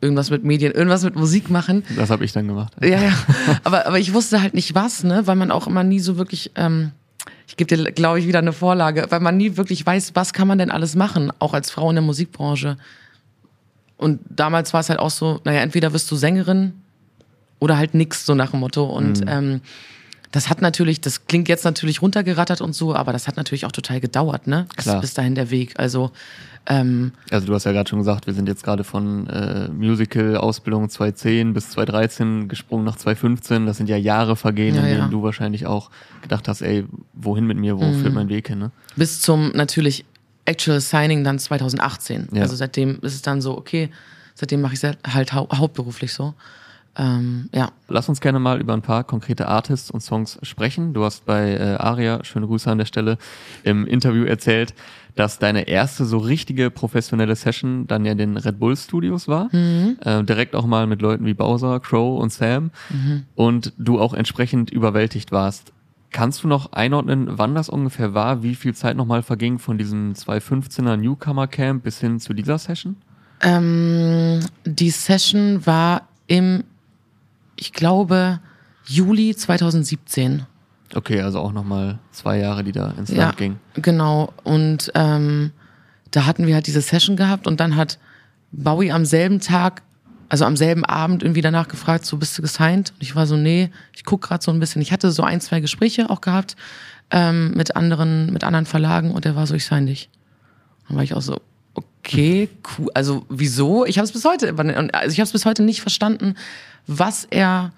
[0.00, 1.84] irgendwas mit Medien, irgendwas mit Musik machen.
[1.96, 2.72] Das habe ich dann gemacht.
[2.80, 3.12] Ja, ja.
[3.64, 6.52] Aber, aber ich wusste halt nicht was, ne, weil man auch immer nie so wirklich,
[6.54, 6.92] ähm,
[7.46, 10.48] ich gebe dir, glaube ich, wieder eine Vorlage, weil man nie wirklich weiß, was kann
[10.48, 12.76] man denn alles machen, auch als Frau in der Musikbranche.
[13.98, 16.72] Und damals war es halt auch so, naja, entweder wirst du Sängerin
[17.58, 18.84] oder halt nix, so nach dem Motto.
[18.84, 19.60] Und ähm,
[20.32, 23.72] das hat natürlich, das klingt jetzt natürlich runtergerattert und so, aber das hat natürlich auch
[23.72, 24.66] total gedauert, ne?
[24.76, 25.00] Bis, Klar.
[25.00, 25.74] bis dahin der Weg.
[25.78, 26.10] Also
[26.66, 30.88] ähm, Also du hast ja gerade schon gesagt, wir sind jetzt gerade von äh, Musical-Ausbildung
[30.90, 33.66] 2010 bis 2013 gesprungen nach 2015.
[33.66, 35.08] Das sind ja Jahre vergehen, Ja, in denen ja.
[35.08, 35.90] du wahrscheinlich auch
[36.22, 36.84] gedacht hast, ey,
[37.14, 38.02] wohin mit mir, wo Mhm.
[38.02, 38.58] führt mein Weg hin?
[38.58, 38.70] Ne?
[38.96, 40.04] bis zum natürlich
[40.48, 42.28] Actual Signing dann 2018.
[42.32, 42.42] Ja.
[42.42, 43.90] Also seitdem ist es dann so, okay,
[44.34, 46.34] seitdem mache ich es halt hau hauptberuflich so.
[46.96, 47.70] Ähm, ja.
[47.88, 50.94] Lass uns gerne mal über ein paar konkrete Artists und Songs sprechen.
[50.94, 53.18] Du hast bei äh, Aria, schöne Grüße an der Stelle,
[53.62, 54.74] im Interview erzählt,
[55.14, 59.52] dass deine erste so richtige professionelle Session dann ja in den Red Bull Studios war.
[59.52, 62.70] Äh, direkt auch mal mit Leuten wie Bowser, Crow und Sam.
[63.34, 65.72] Und du auch entsprechend überwältigt warst.
[66.10, 70.14] Kannst du noch einordnen, wann das ungefähr war, wie viel Zeit nochmal verging von diesem
[70.14, 72.96] 2015er Newcomer Camp bis hin zu dieser Session?
[73.42, 76.64] Ähm, die Session war im,
[77.56, 78.40] ich glaube,
[78.86, 80.46] Juli 2017.
[80.94, 83.60] Okay, also auch nochmal zwei Jahre, die da ins Ja, Land gingen.
[83.74, 84.32] genau.
[84.44, 85.50] Und ähm,
[86.10, 87.98] da hatten wir halt diese Session gehabt und dann hat
[88.50, 89.82] Bowie am selben Tag,
[90.28, 92.92] also am selben Abend irgendwie danach gefragt, so bist du gesigned?
[92.94, 94.82] Und ich war so, nee, ich guck gerade so ein bisschen.
[94.82, 96.56] Ich hatte so ein, zwei Gespräche auch gehabt
[97.10, 100.10] ähm, mit anderen, mit anderen Verlagen und der war so, ich sign dich.
[100.86, 101.40] Dann war ich auch so,
[101.74, 102.88] okay, cool.
[102.94, 103.86] Also wieso?
[103.86, 106.34] Ich habe es bis heute, also ich habe es bis heute nicht verstanden,
[106.86, 107.72] was er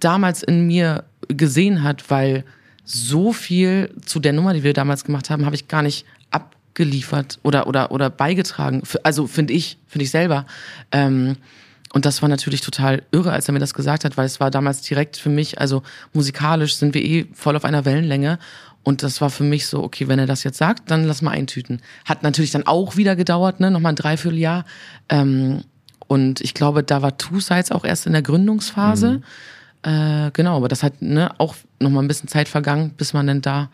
[0.00, 2.44] damals in mir gesehen hat, weil
[2.84, 7.38] so viel zu der Nummer, die wir damals gemacht haben, habe ich gar nicht abgeliefert
[7.42, 8.82] oder oder oder beigetragen.
[9.02, 10.46] Also finde ich, finde ich selber.
[10.90, 11.36] Ähm,
[11.92, 14.50] und das war natürlich total irre, als er mir das gesagt hat, weil es war
[14.50, 18.38] damals direkt für mich, also musikalisch sind wir eh voll auf einer Wellenlänge.
[18.84, 21.32] Und das war für mich so, okay, wenn er das jetzt sagt, dann lass mal
[21.32, 21.80] eintüten.
[22.04, 24.64] Hat natürlich dann auch wieder gedauert, ne, nochmal ein Dreivierteljahr.
[25.08, 25.64] Ähm,
[26.06, 29.20] und ich glaube, da war Two Sides auch erst in der Gründungsphase.
[29.82, 33.42] Äh, genau, aber das hat ne, auch nochmal ein bisschen Zeit vergangen, bis man dann
[33.42, 33.70] da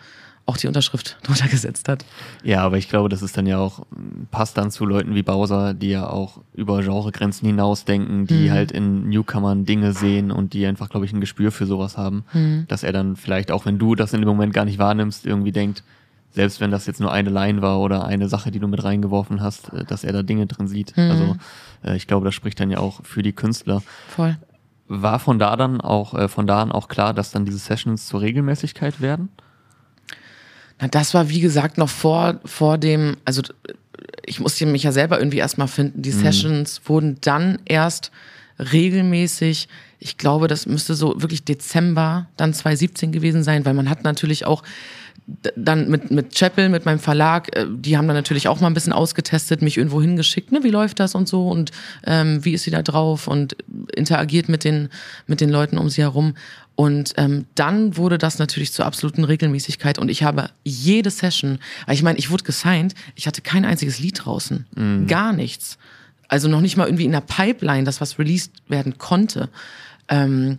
[0.47, 2.05] auch die Unterschrift drunter gesetzt hat.
[2.43, 3.87] Ja, aber ich glaube, das ist dann ja auch,
[4.31, 8.51] passt dann zu Leuten wie Bowser, die ja auch über Genregrenzen hinausdenken, die Mhm.
[8.51, 12.25] halt in Newcomern Dinge sehen und die einfach, glaube ich, ein Gespür für sowas haben,
[12.35, 12.67] Mhm.
[12.69, 15.53] dass er dann vielleicht, auch wenn du das in dem Moment gar nicht wahrnimmst, irgendwie
[15.53, 15.83] denkt,
[16.33, 19.41] selbst wenn das jetzt nur eine Line war oder eine Sache, die du mit reingeworfen
[19.41, 20.95] hast, äh, dass er da Dinge drin sieht.
[20.97, 21.11] Mhm.
[21.11, 21.37] Also
[21.85, 23.83] äh, ich glaube, das spricht dann ja auch für die Künstler.
[24.09, 24.37] Voll.
[24.89, 28.07] War von da dann auch, äh, von da an auch klar, dass dann diese Sessions
[28.09, 29.29] zur Regelmäßigkeit werden?
[30.91, 33.43] Das war wie gesagt noch vor, vor dem, also
[34.27, 36.03] ich musste mich ja selber irgendwie erstmal finden.
[36.03, 38.11] Die Sessions wurden dann erst
[38.59, 39.69] regelmäßig,
[39.99, 44.47] ich glaube, das müsste so wirklich Dezember dann 2017 gewesen sein, weil man hat natürlich
[44.47, 44.63] auch
[45.57, 48.75] dann mit, mit Chapel, mit meinem Verlag, äh, die haben dann natürlich auch mal ein
[48.75, 51.71] bisschen ausgetestet, mich irgendwo hingeschickt, ne, wie läuft das und so und
[52.07, 53.57] ähm, wie ist sie da drauf und
[53.95, 54.91] interagiert mit den,
[55.27, 56.35] mit den Leuten um sie herum.
[56.77, 62.03] Und ähm, dann wurde das natürlich zur absoluten Regelmäßigkeit und ich habe jede Session, ich
[62.03, 65.79] meine, ich wurde gesigned, ich hatte kein einziges Lied draußen, gar nichts.
[66.27, 69.51] Also noch nicht mal irgendwie in der Pipeline, das was released werden konnte.
[70.09, 70.59] Ähm,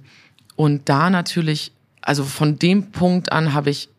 [0.55, 3.89] und da natürlich, also von dem Punkt an habe ich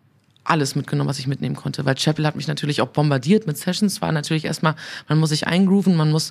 [0.44, 1.84] alles mitgenommen, was ich mitnehmen konnte.
[1.84, 4.00] Weil Chapel hat mich natürlich auch bombardiert mit Sessions.
[4.00, 4.76] War natürlich erstmal,
[5.08, 6.30] man muss sich eingrooven, man muss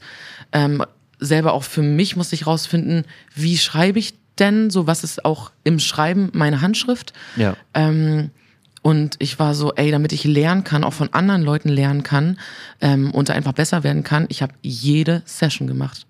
[0.52, 0.84] ähm,
[1.20, 5.52] selber auch für mich muss ich rausfinden, wie schreibe ich denn, so was ist auch
[5.64, 7.14] im Schreiben meine Handschrift.
[7.36, 7.56] Ja.
[7.74, 8.32] Ähm,
[8.82, 12.38] und ich war so, ey, damit ich lernen kann, auch von anderen Leuten lernen kann
[12.82, 16.06] ähm, und einfach besser werden kann, ich habe jede Session gemacht.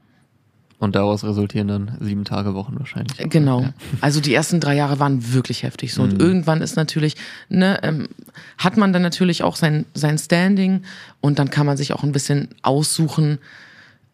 [0.77, 3.17] Und daraus resultieren dann sieben Tage Wochen wahrscheinlich.
[3.29, 3.61] Genau.
[3.61, 3.73] Ja.
[4.01, 6.01] Also die ersten drei Jahre waren wirklich heftig so.
[6.03, 7.15] Und irgendwann ist natürlich,
[7.47, 8.09] ne, ähm,
[8.57, 10.81] hat man dann natürlich auch sein, sein Standing
[11.21, 13.39] und dann kann man sich auch ein bisschen aussuchen,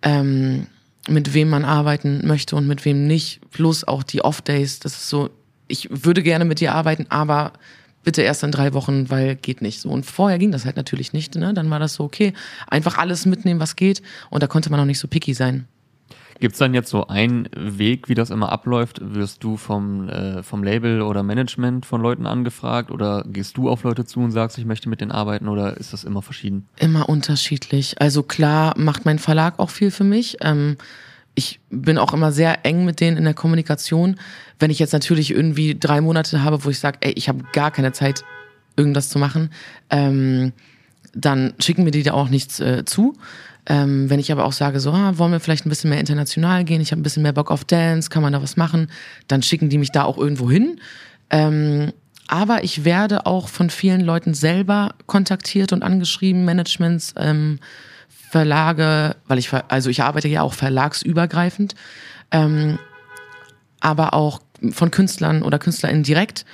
[0.04, 0.68] ähm,
[1.08, 3.42] mit wem man arbeiten möchte und mit wem nicht.
[3.52, 4.80] Plus auch die Off-Days.
[4.80, 5.30] Das ist so,
[5.68, 7.54] ich würde gerne mit dir arbeiten, aber
[8.04, 9.90] bitte erst in drei Wochen, weil geht nicht so.
[9.90, 11.36] Und vorher ging das halt natürlich nicht.
[11.36, 11.54] Ne?
[11.54, 12.34] Dann war das so, okay,
[12.68, 14.02] einfach alles mitnehmen, was geht.
[14.30, 15.68] Und da konnte man auch nicht so picky sein.
[16.42, 19.00] Gibt es dann jetzt so einen Weg, wie das immer abläuft?
[19.00, 23.84] Wirst du vom, äh, vom Label oder Management von Leuten angefragt oder gehst du auf
[23.84, 26.68] Leute zu und sagst, ich möchte mit denen arbeiten oder ist das immer verschieden?
[26.80, 28.02] Immer unterschiedlich.
[28.02, 30.38] Also klar macht mein Verlag auch viel für mich.
[30.42, 30.78] Ähm,
[31.36, 34.16] ich bin auch immer sehr eng mit denen in der Kommunikation.
[34.58, 37.70] Wenn ich jetzt natürlich irgendwie drei Monate habe, wo ich sage, ey, ich habe gar
[37.70, 38.26] keine Zeit,
[38.76, 39.52] irgendwas zu machen,
[39.92, 40.54] ähm,
[41.14, 43.16] dann schicken mir die da auch nichts äh, zu.
[43.68, 46.64] Ähm, wenn ich aber auch sage, so, ah, wollen wir vielleicht ein bisschen mehr international
[46.64, 48.90] gehen, ich habe ein bisschen mehr Bock auf Dance, kann man da was machen,
[49.28, 50.80] dann schicken die mich da auch irgendwo hin.
[51.30, 51.94] Ähm,
[52.28, 57.60] aber ich werde auch von vielen Leuten selber kontaktiert und angeschrieben, Managements, ähm,
[58.08, 61.76] Verlage, weil ich, also ich arbeite ja auch verlagsübergreifend,
[62.32, 62.80] ähm,
[63.82, 64.40] aber auch
[64.72, 66.46] von Künstlern oder KünstlerInnen direkt.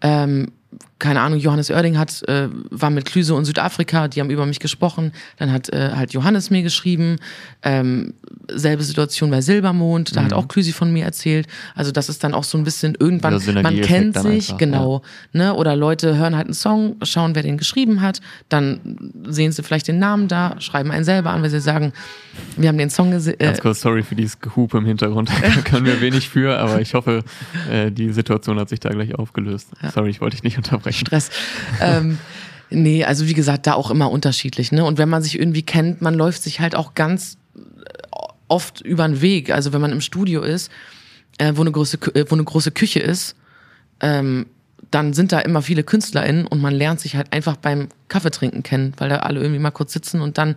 [0.00, 0.52] Ähm,
[0.98, 4.58] keine Ahnung, Johannes Oerding hat, äh, war mit Klüse und Südafrika, die haben über mich
[4.58, 5.12] gesprochen.
[5.36, 7.16] Dann hat äh, halt Johannes mir geschrieben.
[7.62, 8.14] Ähm,
[8.50, 11.46] selbe Situation bei Silbermond, da hat auch Klüsi von mir erzählt.
[11.74, 15.02] Also das ist dann auch so ein bisschen irgendwann, man kennt sich, einfach, genau.
[15.32, 15.54] Ne?
[15.54, 19.88] Oder Leute hören halt einen Song, schauen, wer den geschrieben hat, dann sehen sie vielleicht
[19.88, 21.92] den Namen da, schreiben einen selber an, weil sie sagen,
[22.56, 23.38] wir haben den Song gesehen.
[23.38, 25.30] Äh, Ganz kurz, sorry für dieses Gehupe im Hintergrund.
[25.48, 27.24] Da können wir wenig für, aber ich hoffe,
[27.70, 29.70] äh, die Situation hat sich da gleich aufgelöst.
[29.92, 30.87] Sorry, ich wollte dich nicht unterbrechen.
[30.92, 31.30] Stress.
[31.80, 32.18] ähm,
[32.70, 34.72] nee, also wie gesagt, da auch immer unterschiedlich.
[34.72, 34.84] Ne?
[34.84, 37.38] Und wenn man sich irgendwie kennt, man läuft sich halt auch ganz
[38.48, 39.50] oft über den Weg.
[39.50, 40.70] Also wenn man im Studio ist,
[41.38, 43.36] äh, wo, eine große, äh, wo eine große Küche ist,
[44.00, 44.46] ähm,
[44.90, 48.94] dann sind da immer viele KünstlerInnen und man lernt sich halt einfach beim Kaffeetrinken kennen,
[48.96, 50.56] weil da alle irgendwie mal kurz sitzen und dann,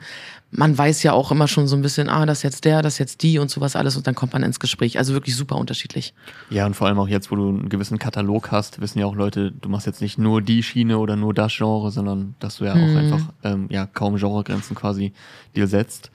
[0.52, 2.94] man weiß ja auch immer schon so ein bisschen, ah, das ist jetzt der, das
[2.94, 4.98] ist jetzt die und sowas alles und dann kommt man ins Gespräch.
[4.98, 6.14] Also wirklich super unterschiedlich.
[6.50, 9.16] Ja, und vor allem auch jetzt, wo du einen gewissen Katalog hast, wissen ja auch
[9.16, 12.66] Leute, du machst jetzt nicht nur die Schiene oder nur das Genre, sondern dass du
[12.66, 15.14] ja auch einfach ähm, ja kaum Genregrenzen quasi
[15.56, 16.12] dir setzt.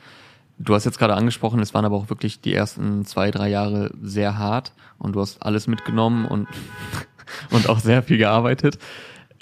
[0.58, 3.90] Du hast jetzt gerade angesprochen, es waren aber auch wirklich die ersten zwei, drei Jahre
[4.02, 6.48] sehr hart und du hast alles mitgenommen und,
[7.50, 8.78] und auch sehr viel gearbeitet.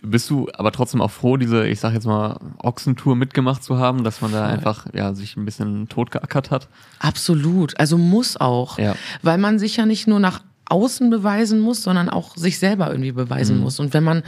[0.02, 4.04] Bist du aber trotzdem auch froh, diese, ich sag jetzt mal, Ochsentour mitgemacht zu haben,
[4.04, 6.68] dass man da einfach ja, sich ein bisschen totgeackert hat?
[6.98, 7.78] Absolut.
[7.80, 8.78] Also muss auch.
[8.78, 8.96] Ja.
[9.22, 13.12] Weil man sich ja nicht nur nach außen beweisen muss, sondern auch sich selber irgendwie
[13.12, 13.80] beweisen muss.
[13.80, 14.22] Und wenn man,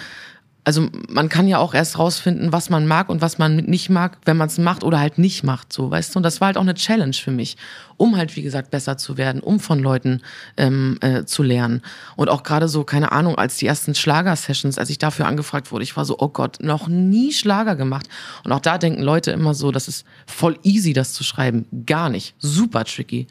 [0.66, 4.18] also man kann ja auch erst rausfinden, was man mag und was man nicht mag,
[4.24, 6.18] wenn man es macht oder halt nicht macht, so, weißt du?
[6.18, 7.56] Und das war halt auch eine Challenge für mich,
[7.96, 10.22] um halt, wie gesagt, besser zu werden, um von Leuten
[10.56, 11.82] ähm, äh, zu lernen.
[12.16, 15.84] Und auch gerade so, keine Ahnung, als die ersten Schlager-Sessions, als ich dafür angefragt wurde,
[15.84, 18.08] ich war so, oh Gott, noch nie Schlager gemacht.
[18.42, 21.66] Und auch da denken Leute immer so, das ist voll easy, das zu schreiben.
[21.86, 22.34] Gar nicht.
[22.40, 23.28] Super tricky.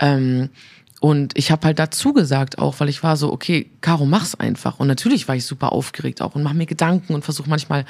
[0.00, 0.50] Ähm,
[1.02, 4.78] und ich habe halt dazu gesagt auch, weil ich war so, okay, Caro, mach's einfach.
[4.78, 7.86] Und natürlich war ich super aufgeregt auch und mache mir Gedanken und versuche manchmal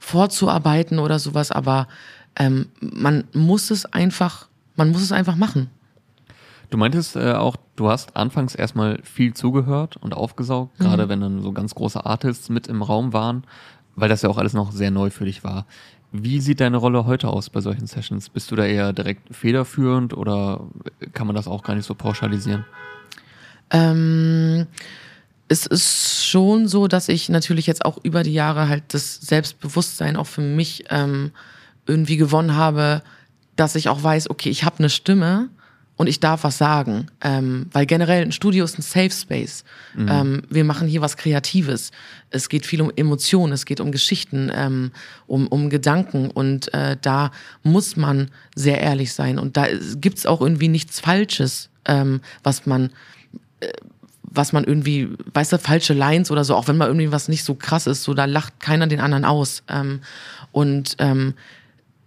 [0.00, 1.86] vorzuarbeiten oder sowas, aber
[2.34, 5.70] ähm, man muss es einfach, man muss es einfach machen.
[6.70, 11.08] Du meintest äh, auch, du hast anfangs erstmal viel zugehört und aufgesaugt, gerade mhm.
[11.08, 13.44] wenn dann so ganz große Artists mit im Raum waren,
[13.94, 15.66] weil das ja auch alles noch sehr neu für dich war.
[16.12, 18.28] Wie sieht deine Rolle heute aus bei solchen Sessions?
[18.28, 20.60] Bist du da eher direkt federführend oder
[21.12, 22.64] kann man das auch gar nicht so pauschalisieren?
[23.70, 24.66] Ähm,
[25.48, 30.16] es ist schon so, dass ich natürlich jetzt auch über die Jahre halt das Selbstbewusstsein
[30.16, 31.32] auch für mich ähm,
[31.86, 33.02] irgendwie gewonnen habe,
[33.56, 35.48] dass ich auch weiß, okay, ich habe eine Stimme
[35.96, 37.08] und ich darf was sagen.
[37.22, 39.64] Ähm, weil generell ein Studio ist ein Safe Space.
[39.94, 40.08] Mhm.
[40.08, 41.90] Ähm, wir machen hier was Kreatives.
[42.30, 44.92] Es geht viel um Emotionen, es geht um Geschichten, ähm,
[45.26, 47.30] um, um Gedanken und äh, da
[47.62, 49.38] muss man sehr ehrlich sein.
[49.38, 52.90] Und da gibt's auch irgendwie nichts Falsches, ähm, was man.
[53.60, 53.68] Äh,
[54.28, 57.42] was man irgendwie, weißt du, falsche Lines oder so, auch wenn mal irgendwie was nicht
[57.42, 59.62] so krass ist, so da lacht keiner den anderen aus.
[59.66, 60.00] Ähm,
[60.52, 61.32] und ähm,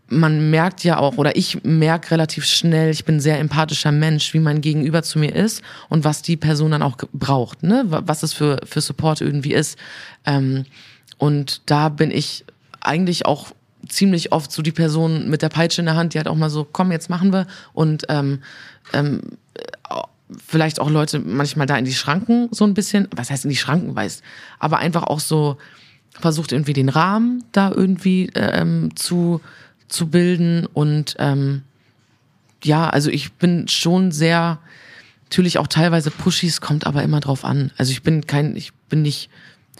[0.10, 4.34] man merkt ja auch, oder ich merke relativ schnell, ich bin ein sehr empathischer Mensch,
[4.34, 7.84] wie mein Gegenüber zu mir ist und was die Person dann auch braucht, ne?
[7.88, 9.78] was es für, für Support irgendwie ist.
[10.26, 10.65] Ähm,
[11.17, 12.45] und da bin ich
[12.82, 13.52] eigentlich auch
[13.88, 16.50] ziemlich oft so die Person mit der Peitsche in der Hand, die hat auch mal
[16.50, 17.48] so, komm, jetzt machen wir.
[17.74, 18.41] Und ähm,
[18.93, 19.22] ähm,
[20.45, 23.58] vielleicht auch Leute manchmal da in die Schranken so ein bisschen, was heißt in die
[23.58, 24.22] Schranken weiß,
[24.60, 25.58] aber einfach auch so
[26.12, 29.41] versucht irgendwie den Rahmen da irgendwie ähm, zu
[29.89, 30.65] zu bilden.
[30.65, 31.63] Und ähm,
[32.63, 34.60] ja, also ich bin schon sehr,
[35.25, 37.71] natürlich auch teilweise pushy, es kommt aber immer drauf an.
[37.78, 39.30] Also ich bin kein, ich bin nicht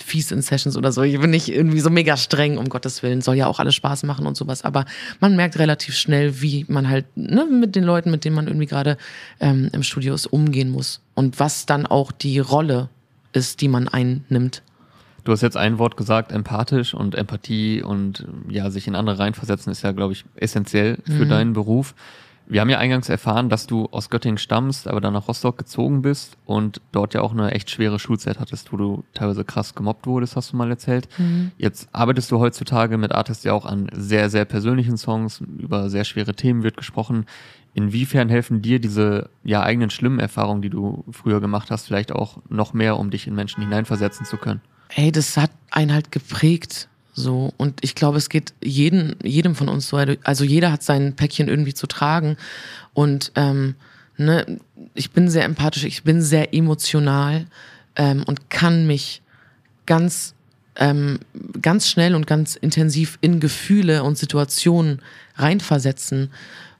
[0.04, 1.04] fies in Sessions oder so.
[1.04, 3.22] Ich bin nicht irgendwie so mega streng, um Gottes Willen.
[3.22, 4.64] Soll ja auch alles Spaß machen und sowas.
[4.64, 4.86] Aber
[5.20, 8.66] man merkt relativ schnell, wie man halt ne, mit den Leuten, mit denen man irgendwie
[8.66, 8.98] gerade
[9.40, 11.02] ähm, im Studio ist, umgehen muss.
[11.16, 12.90] Und was dann auch die Rolle
[13.34, 14.64] ist, die man einnimmt.
[15.30, 19.72] Du hast jetzt ein Wort gesagt, empathisch und Empathie und ja, sich in andere reinversetzen
[19.72, 21.30] ist ja, glaube ich, essentiell für mhm.
[21.30, 21.94] deinen Beruf.
[22.48, 26.02] Wir haben ja eingangs erfahren, dass du aus Göttingen stammst, aber dann nach Rostock gezogen
[26.02, 30.08] bist und dort ja auch eine echt schwere Schulzeit hattest, wo du teilweise krass gemobbt
[30.08, 31.08] wurdest, hast du mal erzählt.
[31.20, 31.52] Mhm.
[31.60, 36.06] Jetzt arbeitest du heutzutage mit Artists ja auch an sehr, sehr persönlichen Songs, über sehr
[36.06, 37.28] schwere Themen wird gesprochen.
[37.76, 42.40] Inwiefern helfen dir diese ja eigenen schlimmen Erfahrungen, die du früher gemacht hast, vielleicht auch
[42.50, 44.62] noch mehr, um dich in Menschen hineinversetzen zu können?
[44.90, 46.88] Ey, das hat einen halt geprägt.
[47.14, 47.54] So.
[47.58, 49.98] Und ich glaube, es geht jeden, jedem von uns so.
[50.24, 52.38] Also jeder hat sein Päckchen irgendwie zu tragen.
[52.94, 53.76] Und ähm,
[54.18, 54.60] ne,
[54.94, 57.46] ich bin sehr empathisch, ich bin sehr emotional
[57.96, 59.22] ähm, und kann mich
[59.86, 60.34] ganz,
[60.76, 61.20] ähm,
[61.62, 65.02] ganz schnell und ganz intensiv in Gefühle und Situationen
[65.36, 66.32] reinversetzen.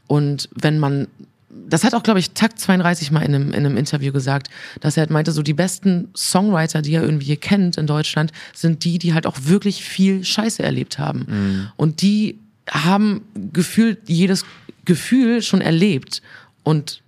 [0.08, 1.08] Und wenn man
[1.50, 4.50] das hat auch, glaube ich, Takt 32 mal in einem, in einem Interview gesagt,
[4.82, 8.32] dass er halt meinte, so die besten Songwriter, die er irgendwie hier kennt in Deutschland,
[8.54, 11.26] sind die, die halt auch wirklich viel Scheiße erlebt haben.
[11.28, 11.68] Mhm.
[11.76, 14.46] Und die haben gefühlt jedes
[14.86, 16.22] Gefühl schon erlebt
[16.64, 17.02] und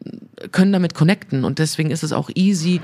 [0.52, 1.44] können damit connecten.
[1.44, 2.82] Und deswegen ist es auch easy,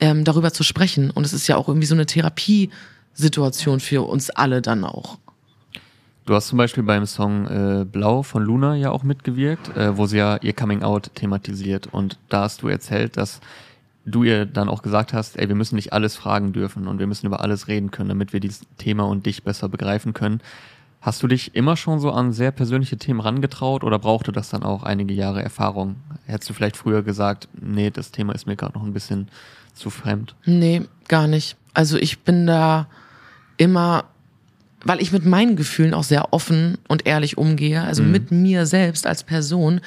[0.00, 1.10] ähm, darüber zu sprechen.
[1.10, 5.18] Und es ist ja auch irgendwie so eine Therapiesituation für uns alle dann auch.
[6.28, 10.04] Du hast zum Beispiel beim Song äh, Blau von Luna ja auch mitgewirkt, äh, wo
[10.04, 11.86] sie ja ihr Coming Out thematisiert.
[11.90, 13.40] Und da hast du erzählt, dass
[14.04, 17.06] du ihr dann auch gesagt hast, ey, wir müssen nicht alles fragen dürfen und wir
[17.06, 20.42] müssen über alles reden können, damit wir dieses Thema und dich besser begreifen können.
[21.00, 24.64] Hast du dich immer schon so an sehr persönliche Themen rangetraut oder brauchte das dann
[24.64, 25.96] auch einige Jahre Erfahrung?
[26.26, 29.28] Hättest du vielleicht früher gesagt, nee, das Thema ist mir gerade noch ein bisschen
[29.72, 30.34] zu fremd?
[30.44, 31.56] Nee, gar nicht.
[31.72, 32.86] Also ich bin da
[33.56, 34.04] immer
[34.84, 38.12] weil ich mit meinen Gefühlen auch sehr offen und ehrlich umgehe, also mhm.
[38.12, 39.80] mit mir selbst als Person,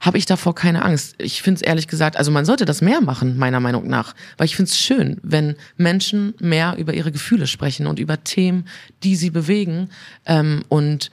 [0.00, 1.14] habe ich davor keine Angst.
[1.18, 4.14] Ich finde es ehrlich gesagt, also man sollte das mehr machen, meiner Meinung nach.
[4.38, 8.66] Weil ich finde es schön, wenn Menschen mehr über ihre Gefühle sprechen und über Themen,
[9.02, 9.90] die sie bewegen.
[10.24, 11.10] Ähm, und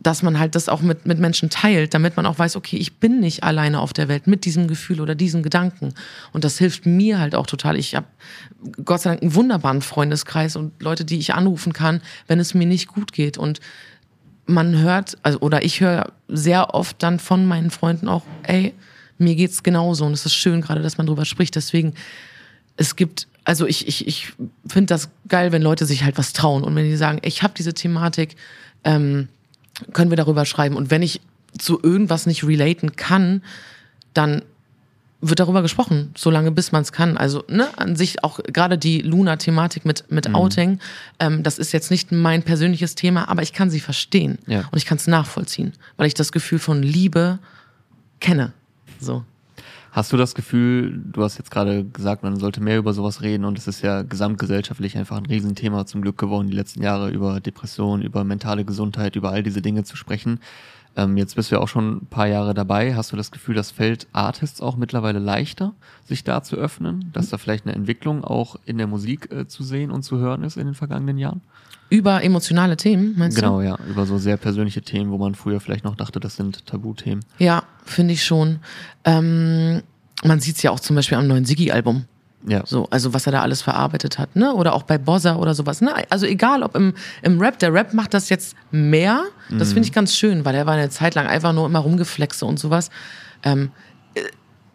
[0.00, 2.98] dass man halt das auch mit, mit Menschen teilt, damit man auch weiß, okay, ich
[2.98, 5.94] bin nicht alleine auf der Welt mit diesem Gefühl oder diesen Gedanken.
[6.32, 7.76] Und das hilft mir halt auch total.
[7.76, 8.06] Ich habe
[8.84, 12.66] Gott sei Dank einen wunderbaren Freundeskreis und Leute, die ich anrufen kann, wenn es mir
[12.66, 13.36] nicht gut geht.
[13.36, 13.60] Und
[14.46, 18.74] man hört, also, oder ich höre sehr oft dann von meinen Freunden auch, ey,
[19.18, 20.04] mir geht's genauso.
[20.04, 21.56] Und es ist schön gerade, dass man drüber spricht.
[21.56, 21.94] Deswegen,
[22.76, 24.32] es gibt also ich, ich, ich
[24.68, 27.54] finde das geil, wenn Leute sich halt was trauen und wenn die sagen, ich habe
[27.56, 28.36] diese Thematik,
[28.84, 29.28] ähm,
[29.92, 30.76] können wir darüber schreiben.
[30.76, 31.20] Und wenn ich
[31.58, 33.42] zu irgendwas nicht relaten kann,
[34.14, 34.42] dann
[35.22, 37.16] wird darüber gesprochen, solange bis man es kann.
[37.16, 40.34] Also ne, an sich auch gerade die Luna-Thematik mit mit mhm.
[40.34, 40.78] Outing,
[41.20, 44.68] ähm, das ist jetzt nicht mein persönliches Thema, aber ich kann sie verstehen ja.
[44.72, 47.38] und ich kann es nachvollziehen, weil ich das Gefühl von Liebe
[48.20, 48.52] kenne.
[49.00, 49.24] So.
[49.94, 53.44] Hast du das Gefühl, du hast jetzt gerade gesagt, man sollte mehr über sowas reden
[53.44, 57.40] und es ist ja gesamtgesellschaftlich einfach ein Riesenthema zum Glück geworden, die letzten Jahre über
[57.42, 60.40] Depression, über mentale Gesundheit, über all diese Dinge zu sprechen.
[60.96, 62.94] Ähm, jetzt bist du ja auch schon ein paar Jahre dabei.
[62.94, 65.74] Hast du das Gefühl, das fällt Artists auch mittlerweile leichter,
[66.04, 67.10] sich da zu öffnen?
[67.12, 70.42] Dass da vielleicht eine Entwicklung auch in der Musik äh, zu sehen und zu hören
[70.42, 71.40] ist in den vergangenen Jahren?
[71.88, 73.64] Über emotionale Themen, meinst genau, du?
[73.64, 73.90] Genau, ja.
[73.90, 77.24] Über so sehr persönliche Themen, wo man früher vielleicht noch dachte, das sind Tabuthemen.
[77.38, 78.60] Ja, finde ich schon.
[79.04, 79.82] Ähm,
[80.24, 82.04] man sieht es ja auch zum Beispiel am neuen Siggi-Album.
[82.46, 82.62] Ja.
[82.66, 84.52] So, also was er da alles verarbeitet hat, ne?
[84.54, 85.80] Oder auch bei Bozza oder sowas.
[85.80, 85.94] Ne?
[86.10, 89.22] Also egal, ob im, im Rap, der Rap macht das jetzt mehr.
[89.50, 89.74] Das mhm.
[89.74, 92.58] finde ich ganz schön, weil er war eine Zeit lang einfach nur immer rumgeflexe und
[92.58, 92.90] sowas.
[93.44, 93.70] Ähm,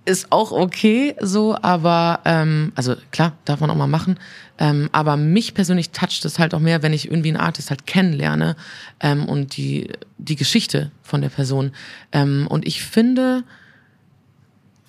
[0.07, 4.17] ist auch okay so, aber ähm, also klar, darf man auch mal machen.
[4.57, 7.85] Ähm, aber mich persönlich toucht es halt auch mehr, wenn ich irgendwie einen Artist halt
[7.85, 8.55] kennenlerne
[9.01, 11.73] ähm, und die, die Geschichte von der Person.
[12.13, 13.43] Ähm, und ich finde,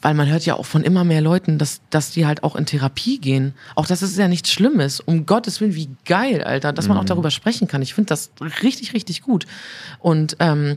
[0.00, 2.66] weil man hört ja auch von immer mehr Leuten, dass, dass die halt auch in
[2.66, 3.54] Therapie gehen.
[3.74, 5.00] Auch das ist ja nichts Schlimmes.
[5.00, 7.08] Um Gottes Willen, wie geil, Alter, dass man auch mhm.
[7.08, 7.82] darüber sprechen kann.
[7.82, 8.30] Ich finde das
[8.62, 9.46] richtig, richtig gut.
[9.98, 10.76] Und ähm,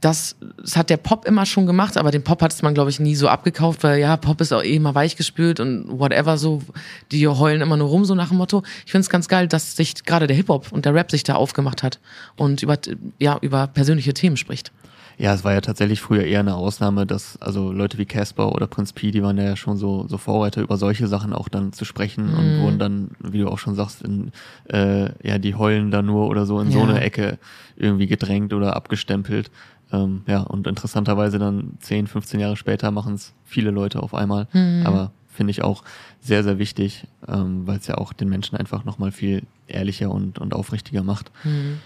[0.00, 3.00] das, das hat der Pop immer schon gemacht, aber den Pop hat man, glaube ich,
[3.00, 6.62] nie so abgekauft, weil ja, Pop ist auch eh immer weichgespült und whatever so.
[7.10, 8.62] Die heulen immer nur rum, so nach dem Motto.
[8.86, 11.34] Ich finde es ganz geil, dass sich gerade der Hip-Hop und der Rap sich da
[11.34, 11.98] aufgemacht hat
[12.36, 12.76] und über,
[13.18, 14.72] ja, über persönliche Themen spricht.
[15.18, 18.68] Ja, es war ja tatsächlich früher eher eine Ausnahme, dass also Leute wie Casper oder
[18.68, 21.84] Prinz P, die waren ja schon so, so Vorreiter, über solche Sachen auch dann zu
[21.84, 22.38] sprechen mm.
[22.38, 22.62] und mhm.
[22.62, 24.30] wurden dann, wie du auch schon sagst, in,
[24.68, 26.78] äh, ja, die heulen da nur oder so in ja.
[26.78, 27.38] so eine Ecke
[27.76, 29.50] irgendwie gedrängt oder abgestempelt.
[29.92, 34.46] Ähm, ja, und interessanterweise dann 10, 15 Jahre später machen es viele Leute auf einmal.
[34.52, 34.86] Mm.
[34.86, 35.82] Aber finde ich auch
[36.20, 40.38] sehr, sehr wichtig, ähm, weil es ja auch den Menschen einfach nochmal viel ehrlicher und,
[40.38, 41.32] und aufrichtiger macht.
[41.42, 41.78] Mm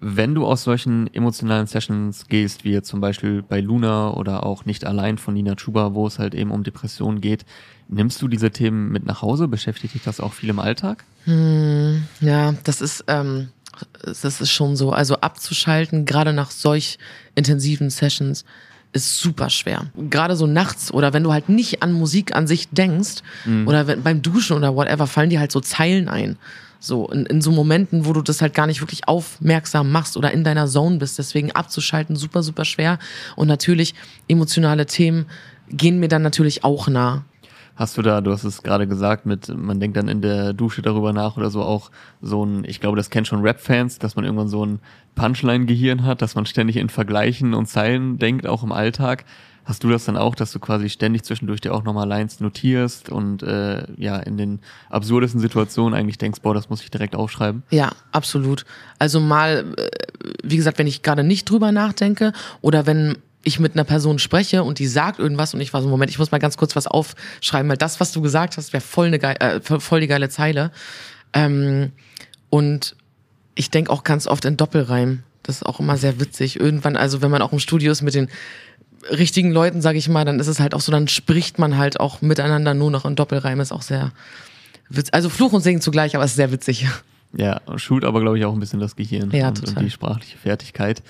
[0.00, 4.86] wenn du aus solchen emotionalen Sessions gehst, wie zum Beispiel bei Luna oder auch nicht
[4.86, 7.44] allein von Nina Chuba, wo es halt eben um Depressionen geht,
[7.88, 9.46] nimmst du diese Themen mit nach Hause?
[9.46, 11.04] Beschäftigt dich das auch viel im Alltag?
[11.24, 13.48] Hm, ja, das ist, ähm,
[14.04, 14.90] das ist schon so.
[14.90, 16.98] Also abzuschalten, gerade nach solch
[17.34, 18.46] intensiven Sessions,
[18.92, 19.86] ist super schwer.
[20.08, 23.68] Gerade so nachts oder wenn du halt nicht an Musik an sich denkst mhm.
[23.68, 26.38] oder wenn, beim Duschen oder whatever, fallen dir halt so Zeilen ein.
[26.80, 30.32] So, in, in so Momenten, wo du das halt gar nicht wirklich aufmerksam machst oder
[30.32, 31.18] in deiner Zone bist.
[31.18, 32.98] Deswegen abzuschalten, super, super schwer.
[33.36, 33.94] Und natürlich,
[34.28, 35.26] emotionale Themen
[35.68, 37.24] gehen mir dann natürlich auch nah.
[37.76, 40.82] Hast du da, du hast es gerade gesagt, mit, man denkt dann in der Dusche
[40.82, 41.90] darüber nach oder so auch
[42.20, 44.80] so ein, ich glaube, das kennt schon Rap-Fans, dass man irgendwann so ein
[45.14, 49.24] Punchline-Gehirn hat, dass man ständig in Vergleichen und Zeilen denkt, auch im Alltag.
[49.70, 53.08] Hast du das dann auch, dass du quasi ständig zwischendurch dir auch nochmal Lines notierst
[53.08, 57.62] und äh, ja in den absurdesten Situationen eigentlich denkst, boah, das muss ich direkt aufschreiben?
[57.70, 58.64] Ja, absolut.
[58.98, 59.88] Also mal, äh,
[60.42, 64.64] wie gesagt, wenn ich gerade nicht drüber nachdenke oder wenn ich mit einer Person spreche
[64.64, 66.88] und die sagt irgendwas und ich war so, Moment, ich muss mal ganz kurz was
[66.88, 70.72] aufschreiben, weil das, was du gesagt hast, wäre voll, eine äh, voll die geile Zeile.
[71.32, 71.92] Ähm,
[72.48, 72.96] und
[73.54, 75.22] ich denke auch ganz oft in Doppelreim.
[75.44, 76.58] Das ist auch immer sehr witzig.
[76.58, 78.28] Irgendwann, also wenn man auch im Studio ist mit den
[79.10, 82.00] richtigen Leuten, sage ich mal, dann ist es halt auch so, dann spricht man halt
[82.00, 84.12] auch miteinander nur noch in Doppelreim, ist auch sehr
[84.88, 85.14] witzig.
[85.14, 86.86] Also Fluch und Singen zugleich, aber es ist sehr witzig.
[87.32, 90.36] Ja, schult aber, glaube ich, auch ein bisschen das Gehirn ja, und, und, die sprachliche
[90.36, 91.02] Fertigkeit.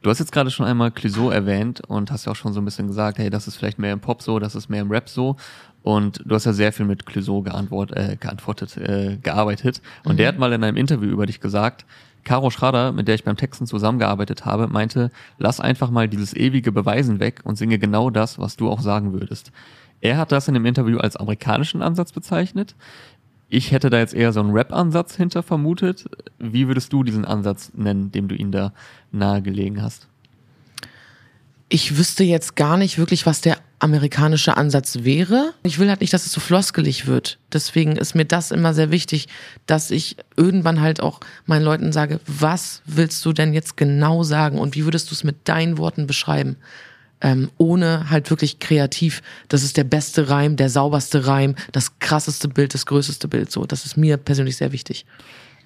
[0.00, 2.64] Du hast jetzt gerade schon einmal Clouseau erwähnt und hast ja auch schon so ein
[2.64, 5.08] bisschen gesagt, hey, das ist vielleicht mehr im Pop so, das ist mehr im Rap
[5.08, 5.36] so.
[5.82, 9.82] Und du hast ja sehr viel mit Clouseau geantwort, äh, geantwortet, äh, gearbeitet.
[10.04, 10.16] Und mhm.
[10.18, 11.84] der hat mal in einem Interview über dich gesagt,
[12.28, 16.72] Caro Schrader, mit der ich beim Texten zusammengearbeitet habe, meinte, lass einfach mal dieses ewige
[16.72, 19.50] Beweisen weg und singe genau das, was du auch sagen würdest.
[20.02, 22.76] Er hat das in dem Interview als amerikanischen Ansatz bezeichnet.
[23.48, 26.04] Ich hätte da jetzt eher so einen Rap-Ansatz hinter vermutet.
[26.38, 28.74] Wie würdest du diesen Ansatz nennen, dem du ihn da
[29.10, 30.07] nahegelegen hast?
[31.70, 35.52] Ich wüsste jetzt gar nicht wirklich, was der amerikanische Ansatz wäre.
[35.62, 37.38] Ich will halt nicht, dass es so floskelig wird.
[37.52, 39.28] Deswegen ist mir das immer sehr wichtig,
[39.66, 44.58] dass ich irgendwann halt auch meinen Leuten sage, was willst du denn jetzt genau sagen
[44.58, 46.56] und wie würdest du es mit deinen Worten beschreiben?
[47.20, 52.48] Ähm, ohne halt wirklich kreativ, das ist der beste Reim, der sauberste Reim, das krasseste
[52.48, 53.50] Bild, das größte Bild.
[53.50, 55.04] So, das ist mir persönlich sehr wichtig.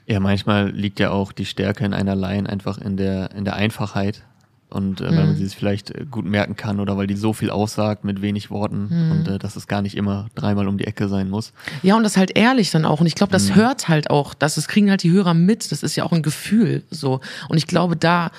[0.07, 3.55] Ja, manchmal liegt ja auch die Stärke in einer Line einfach in der, in der
[3.55, 4.23] Einfachheit
[4.73, 5.17] und äh, mhm.
[5.17, 8.05] weil man sie sich vielleicht äh, gut merken kann oder weil die so viel aussagt
[8.05, 9.13] mit wenig Worten mhm.
[9.13, 11.53] und äh, dass es gar nicht immer dreimal um die Ecke sein muss.
[11.83, 13.01] Ja, und das halt ehrlich dann auch.
[13.01, 13.55] Und ich glaube, das mhm.
[13.57, 15.71] hört halt auch, das, das kriegen halt die Hörer mit.
[15.71, 17.21] Das ist ja auch ein Gefühl so.
[17.49, 18.31] Und ich glaube, da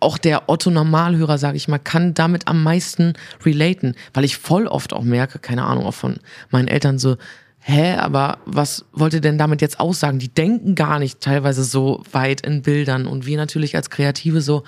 [0.00, 3.12] auch der Otto-Normalhörer, sage ich mal, kann damit am meisten
[3.44, 6.16] relaten, weil ich voll oft auch merke, keine Ahnung, auch von
[6.50, 7.16] meinen Eltern so,
[7.60, 10.18] hä, aber was wollt ihr denn damit jetzt aussagen?
[10.18, 14.64] Die denken gar nicht teilweise so weit in Bildern und wir natürlich als Kreative so,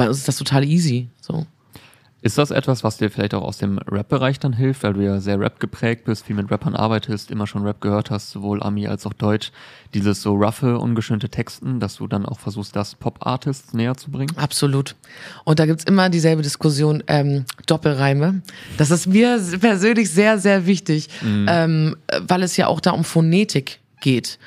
[0.00, 1.10] bei uns ist das total easy.
[1.20, 1.44] So.
[2.22, 5.20] Ist das etwas, was dir vielleicht auch aus dem Rap-Bereich dann hilft, weil du ja
[5.20, 8.86] sehr Rap geprägt bist, viel mit Rappern arbeitest, immer schon Rap gehört hast, sowohl Ami
[8.86, 9.52] als auch Deutsch,
[9.92, 14.34] dieses so roughe, ungeschönte Texten, dass du dann auch versuchst, das Pop-Artists näher zu bringen?
[14.38, 14.96] Absolut.
[15.44, 18.40] Und da gibt's immer dieselbe Diskussion, ähm, Doppelreime.
[18.78, 21.94] Das ist mir persönlich sehr, sehr wichtig, ähm,
[22.26, 24.38] weil es ja auch da um Phonetik geht.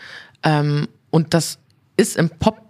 [0.41, 1.60] Ähm, und das
[1.95, 2.62] ist im Pop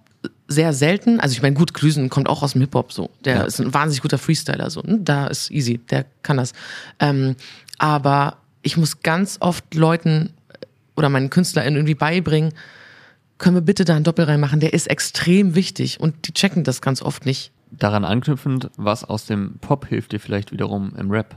[0.53, 1.19] sehr selten.
[1.19, 3.09] Also ich meine, gut, Klüsen kommt auch aus dem Hip-Hop so.
[3.25, 3.43] Der Ja.
[3.43, 4.81] ist ein wahnsinnig guter Freestyler so.
[4.81, 4.99] ne?
[5.01, 6.53] Da ist easy, der kann das.
[6.99, 7.35] Ähm,
[7.79, 10.31] aber ich muss ganz oft Leuten
[10.95, 12.53] oder meinen KünstlerInnen irgendwie beibringen,
[13.39, 16.81] können wir bitte da einen Doppelreim machen, der ist extrem wichtig und die checken das
[16.81, 17.51] ganz oft nicht.
[17.71, 21.35] Daran anknüpfend, was aus dem Pop hilft dir vielleicht wiederum im Rap?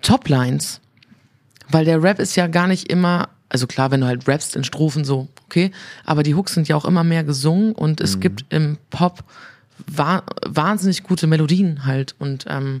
[0.00, 0.80] Toplines.
[1.68, 4.64] Weil der Rap ist ja gar nicht immer, also klar, wenn du halt rappst in
[4.64, 5.72] Strophen so, okay,
[6.04, 9.24] aber die Hooks sind ja auch immer mehr gesungen und es gibt im Pop
[9.86, 12.80] wa wahnsinnig gute Melodien halt und ähm,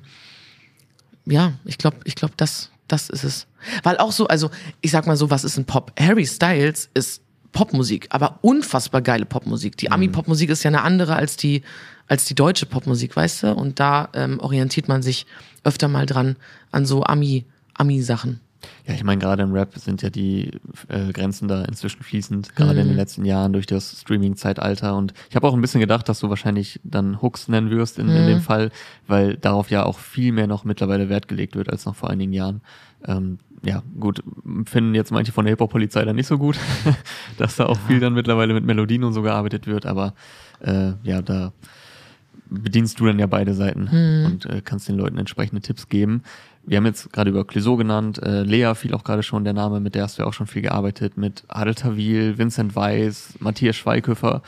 [1.26, 3.46] ja, ich glaube, ich glaube, das, das ist es.
[3.82, 4.50] Weil auch so, also
[4.80, 5.92] ich sag mal so, was ist ein Pop?
[6.00, 7.20] Harry Styles ist
[7.52, 9.76] Popmusik, aber unfassbar geile Popmusik.
[9.76, 11.62] Die Ami-Popmusik ist ja eine andere als die,
[12.08, 13.52] als die deutsche Popmusik, weißt du?
[13.52, 15.26] Und da ähm, orientiert man sich
[15.64, 16.36] öfter mal dran
[16.70, 17.44] an so Ami,
[17.74, 18.40] Ami-Sachen.
[18.86, 20.50] Ja, ich meine, gerade im Rap sind ja die
[20.88, 24.96] äh, Grenzen da inzwischen fließend, gerade in den letzten Jahren durch das Streaming-Zeitalter.
[24.96, 28.08] Und ich habe auch ein bisschen gedacht, dass du wahrscheinlich dann Hooks nennen wirst in,
[28.08, 28.70] in dem Fall,
[29.06, 32.32] weil darauf ja auch viel mehr noch mittlerweile Wert gelegt wird als noch vor einigen
[32.32, 32.60] Jahren.
[33.04, 34.22] Ähm, ja, gut,
[34.66, 36.58] finden jetzt manche von der Hip-Hop-Polizei dann nicht so gut,
[37.38, 40.14] dass da auch viel dann mittlerweile mit Melodien und so gearbeitet wird, aber
[40.60, 41.52] äh, ja, da
[42.52, 43.88] bedienst du dann ja beide Seiten
[44.26, 46.22] und äh, kannst den Leuten entsprechende Tipps geben.
[46.64, 49.80] Wir haben jetzt gerade über Clouseau genannt, äh, Lea fiel auch gerade schon der Name,
[49.80, 53.74] mit der hast du ja auch schon viel gearbeitet, mit Adel Tawil, Vincent Weiss, Matthias
[53.74, 54.42] Schweighöfer.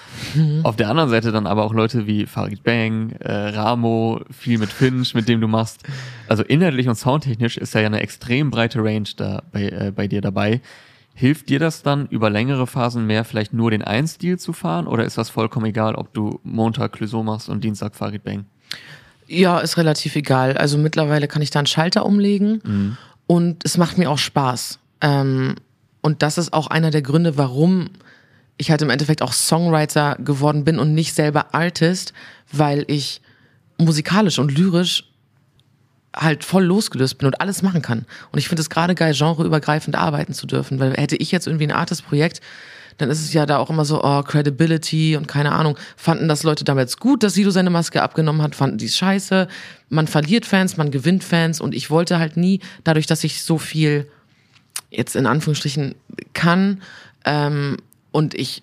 [0.62, 4.70] Auf der anderen Seite dann aber auch Leute wie Farid Bang, äh, Ramo, viel mit
[4.70, 5.82] Finch, mit dem du machst.
[6.28, 10.20] Also inhaltlich und soundtechnisch ist ja eine extrem breite Range da bei, äh, bei dir
[10.20, 10.60] dabei.
[11.14, 14.88] Hilft dir das dann über längere Phasen mehr, vielleicht nur den einen Stil zu fahren
[14.88, 18.46] oder ist das vollkommen egal, ob du Montag Clouseau machst und Dienstag Farid Bang?
[19.28, 20.56] Ja, ist relativ egal.
[20.56, 22.96] Also mittlerweile kann ich da einen Schalter umlegen
[23.26, 24.80] und es macht mir auch Spaß.
[25.00, 25.54] Ähm,
[26.02, 27.90] und das ist auch einer der Gründe, warum
[28.56, 32.12] ich halt im Endeffekt auch Songwriter geworden bin und nicht selber Artist,
[32.52, 33.20] weil ich
[33.78, 35.10] musikalisch und lyrisch
[36.14, 38.06] halt voll losgelöst bin und alles machen kann.
[38.32, 41.66] Und ich finde es gerade geil, genreübergreifend arbeiten zu dürfen, weil hätte ich jetzt irgendwie
[41.66, 42.40] ein Artist-Projekt,
[42.98, 45.76] dann ist es ja da auch immer so, oh, Credibility und keine Ahnung.
[45.96, 48.54] Fanden das Leute damals gut, dass Sido seine Maske abgenommen hat?
[48.54, 49.48] Fanden die es scheiße?
[49.88, 53.58] Man verliert Fans, man gewinnt Fans und ich wollte halt nie, dadurch, dass ich so
[53.58, 54.08] viel
[54.90, 55.96] jetzt in Anführungsstrichen
[56.34, 56.82] kann
[57.24, 57.78] ähm,
[58.12, 58.62] und ich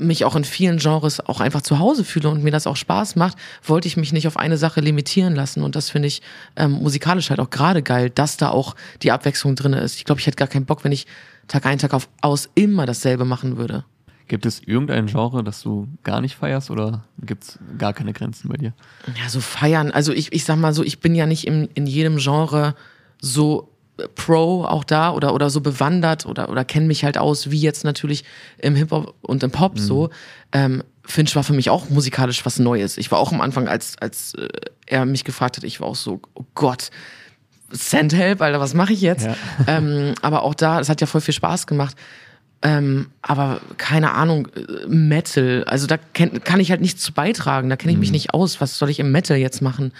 [0.00, 3.16] mich auch in vielen Genres auch einfach zu Hause fühle und mir das auch Spaß
[3.16, 5.62] macht, wollte ich mich nicht auf eine Sache limitieren lassen.
[5.62, 6.22] Und das finde ich
[6.56, 9.96] ähm, musikalisch halt auch gerade geil, dass da auch die Abwechslung drin ist.
[9.96, 11.06] Ich glaube, ich hätte gar keinen Bock, wenn ich
[11.48, 13.84] Tag ein, Tag auf, aus immer dasselbe machen würde.
[14.28, 18.48] Gibt es irgendein Genre, das du gar nicht feierst oder gibt es gar keine Grenzen
[18.48, 18.72] bei dir?
[19.20, 19.90] Ja, so feiern.
[19.90, 22.76] Also ich, ich sag mal so, ich bin ja nicht in, in jedem Genre
[23.20, 23.69] so
[24.14, 27.84] Pro auch da oder, oder so bewandert oder, oder kenne mich halt aus, wie jetzt
[27.84, 28.24] natürlich
[28.58, 30.10] im Hip-Hop und im Pop so.
[30.52, 32.96] Ähm, Finch war für mich auch musikalisch was Neues.
[32.96, 34.48] Ich war auch am Anfang, als, als äh,
[34.86, 36.90] er mich gefragt hat, ich war auch so, oh Gott,
[37.72, 39.26] Send Help, Alter, was mache ich jetzt?
[39.26, 39.36] Ja.
[39.66, 41.96] Ähm, aber auch da, es hat ja voll viel Spaß gemacht.
[42.62, 47.70] Ähm, aber keine Ahnung, äh, Metal, also da kenn, kann ich halt nichts zu beitragen,
[47.70, 48.60] da kenne ich mich nicht aus.
[48.60, 49.92] Was soll ich im Metal jetzt machen?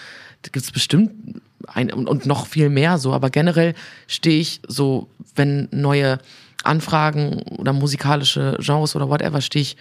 [0.42, 1.40] Da gibt's bestimmt
[1.72, 3.74] ein, und, und noch viel mehr so, aber generell
[4.06, 6.18] stehe ich so, wenn neue
[6.64, 9.76] Anfragen oder musikalische Genres oder whatever, stehe ich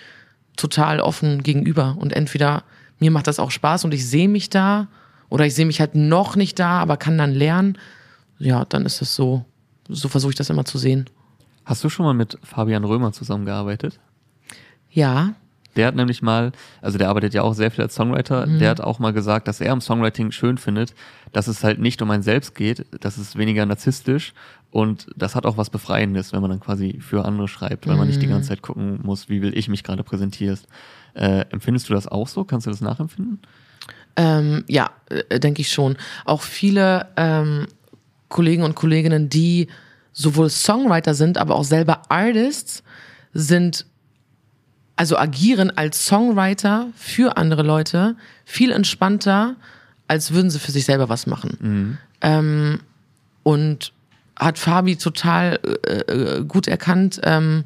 [0.56, 1.98] total offen gegenüber.
[2.00, 2.64] Und entweder
[3.00, 4.88] mir macht das auch Spaß und ich sehe mich da,
[5.30, 7.78] oder ich sehe mich halt noch nicht da, aber kann dann lernen.
[8.40, 9.46] Ja, dann ist es so.
[9.88, 11.06] So versuche ich das immer zu sehen.
[11.66, 14.00] Hast du schon mal mit Fabian Römer zusammengearbeitet?
[14.90, 15.34] Ja,
[15.80, 16.52] Der hat nämlich mal,
[16.82, 18.60] also der arbeitet ja auch sehr viel als Songwriter, Mhm.
[18.60, 20.94] der hat auch mal gesagt, dass er im Songwriting schön findet,
[21.32, 24.34] dass es halt nicht um ein Selbst geht, das ist weniger narzisstisch
[24.72, 28.08] und das hat auch was Befreiendes, wenn man dann quasi für andere schreibt, weil man
[28.08, 28.32] nicht die Mhm.
[28.32, 30.68] ganze Zeit gucken muss, wie will ich mich gerade präsentierst.
[31.14, 32.44] Äh, empfindest du das auch so?
[32.44, 33.40] Kannst du das nachempfinden?
[34.18, 34.90] Ähm, ja,
[35.30, 35.96] äh, denke ich schon.
[36.26, 37.68] Auch viele ähm,
[38.28, 39.68] Kollegen und Kolleginnen, die
[40.12, 42.84] sowohl Songwriter sind, aber auch selber Artists,
[43.32, 43.86] sind,
[45.00, 49.56] also agieren als Songwriter für andere Leute viel entspannter,
[50.10, 51.58] als würden sie für sich selber was machen.
[52.20, 52.82] Ähm,
[53.44, 53.94] und
[54.36, 57.64] hat Fabi total äh, äh, gut erkannt, ähm,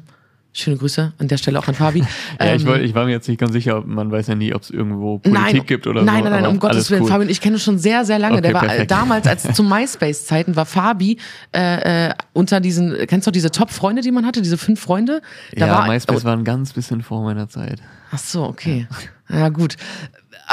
[0.56, 2.04] Schöne Grüße an der Stelle auch an Fabi.
[2.40, 4.54] Ja, ich, Ähm, wollte, ich war mir jetzt nicht ganz sicher, man weiß ja nie,
[4.54, 6.22] ob es irgendwo Politik nein, gibt oder nein, so.
[6.22, 7.02] Nein, nein, aber um Gottes Willen.
[7.02, 7.08] cool.
[7.08, 8.34] Fabi ich kenne schon sehr, sehr lange.
[8.34, 8.90] Okay, der war äh, perfekt.
[8.92, 11.18] damals, als zu MySpace-Zeiten war Fabi
[11.52, 15.22] äh, äh, unter diesen, kennst du diese Top-Freunde, die man hatte, diese fünf Freunde?
[15.56, 17.80] Da ja, war, MySpace oh, war ein ganz bisschen vor meiner Zeit.
[18.12, 18.86] Ach so, okay.
[19.28, 19.76] Ja, gut.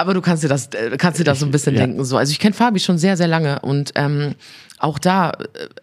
[0.01, 1.81] Aber du kannst dir das, äh, kannst dir das so ein bisschen Ja.
[1.85, 2.03] denken.
[2.03, 2.17] So.
[2.17, 4.35] Also ich kenne Fabi schon sehr, sehr lange und ähm,
[4.79, 5.35] auch da, äh,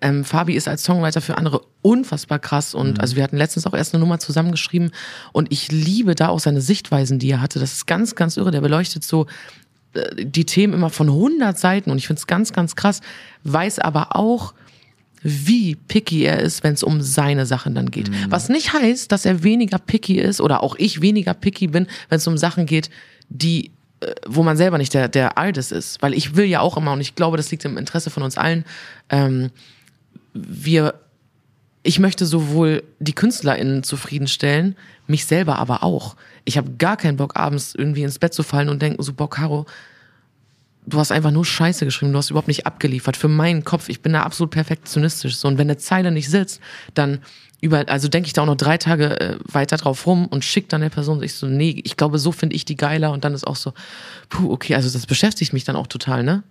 [0.02, 3.00] ähm, Fabi ist als Songwriter für andere unfassbar krass und Mhm.
[3.00, 4.90] also wir hatten letztens auch erst eine Nummer zusammengeschrieben
[5.32, 7.58] und ich liebe da auch seine Sichtweisen, die er hatte.
[7.60, 8.50] Das ist ganz, ganz irre.
[8.50, 9.26] Der beleuchtet so
[9.94, 13.00] äh, die Themen immer von 100 Seiten und ich finde es ganz, ganz krass,
[13.44, 14.52] weiß aber auch,
[15.22, 18.08] wie picky er ist, wenn es um seine Sachen dann geht.
[18.30, 22.18] Was nicht heißt, dass er weniger picky ist oder auch ich weniger picky bin, wenn
[22.18, 22.88] es um Sachen geht,
[23.28, 23.72] die
[24.26, 26.00] wo man selber nicht der, der Artist ist.
[26.02, 28.38] Weil ich will ja auch immer, und ich glaube, das liegt im Interesse von uns
[28.38, 28.64] allen,
[29.10, 29.50] ähm,
[30.32, 30.94] wir,
[31.82, 34.76] ich möchte sowohl die KünstlerInnen zufriedenstellen,
[35.06, 36.16] mich selber aber auch.
[36.44, 39.28] Ich habe gar keinen Bock, abends irgendwie ins Bett zu fallen und denken, so, boah,
[39.28, 39.66] Caro,
[40.86, 43.16] du hast einfach nur Scheiße geschrieben, du hast überhaupt nicht abgeliefert.
[43.16, 45.36] Für meinen Kopf, ich bin da absolut perfektionistisch.
[45.36, 46.60] So, und wenn eine Zeile nicht sitzt,
[46.94, 47.20] dann
[47.60, 50.68] über, also denke ich da auch noch drei Tage äh, weiter drauf rum und schick
[50.68, 53.34] dann der Person ich so, nee, ich glaube, so finde ich die geiler und dann
[53.34, 53.72] ist auch so,
[54.28, 56.42] puh, okay, also das beschäftigt mich dann auch total, ne?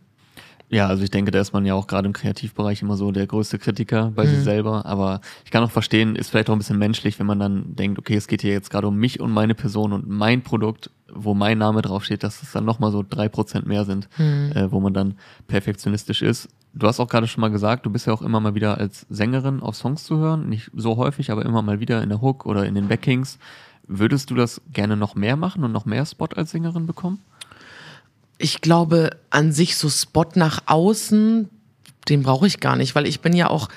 [0.70, 3.26] Ja, also ich denke, da ist man ja auch gerade im Kreativbereich immer so der
[3.26, 4.30] größte Kritiker bei Mhm.
[4.30, 4.86] sich selber.
[4.86, 7.98] Aber ich kann auch verstehen, ist vielleicht auch ein bisschen menschlich, wenn man dann denkt,
[8.00, 11.34] okay, es geht hier jetzt gerade um mich und meine Person und mein Produkt, wo
[11.34, 14.52] mein Name draufsteht, dass es dann nochmal so drei Prozent mehr sind, Mhm.
[14.56, 15.16] äh, wo man dann
[15.48, 16.50] perfektionistisch ist.
[16.74, 19.06] Du hast auch gerade schon mal gesagt, du bist ja auch immer mal wieder als
[19.10, 20.50] Sängerin auf Songs zu hören.
[20.50, 23.40] Nicht so häufig, aber immer mal wieder in der Hook oder in den Backings.
[23.88, 27.20] Würdest du das gerne noch mehr machen und noch mehr Spot als Sängerin bekommen?
[28.38, 31.50] Ich glaube, an sich so Spot nach außen,
[32.10, 33.70] den brauche ich gar nicht, weil ich bin ja auch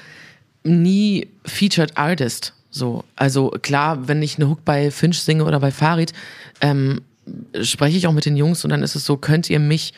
[0.62, 2.54] nie Featured Artist.
[2.70, 6.12] So, also klar, wenn ich eine Hook bei Finch singe oder bei Farid,
[6.61, 7.02] ähm,
[7.62, 9.92] spreche ich auch mit den Jungs und dann ist es so, könnt ihr mich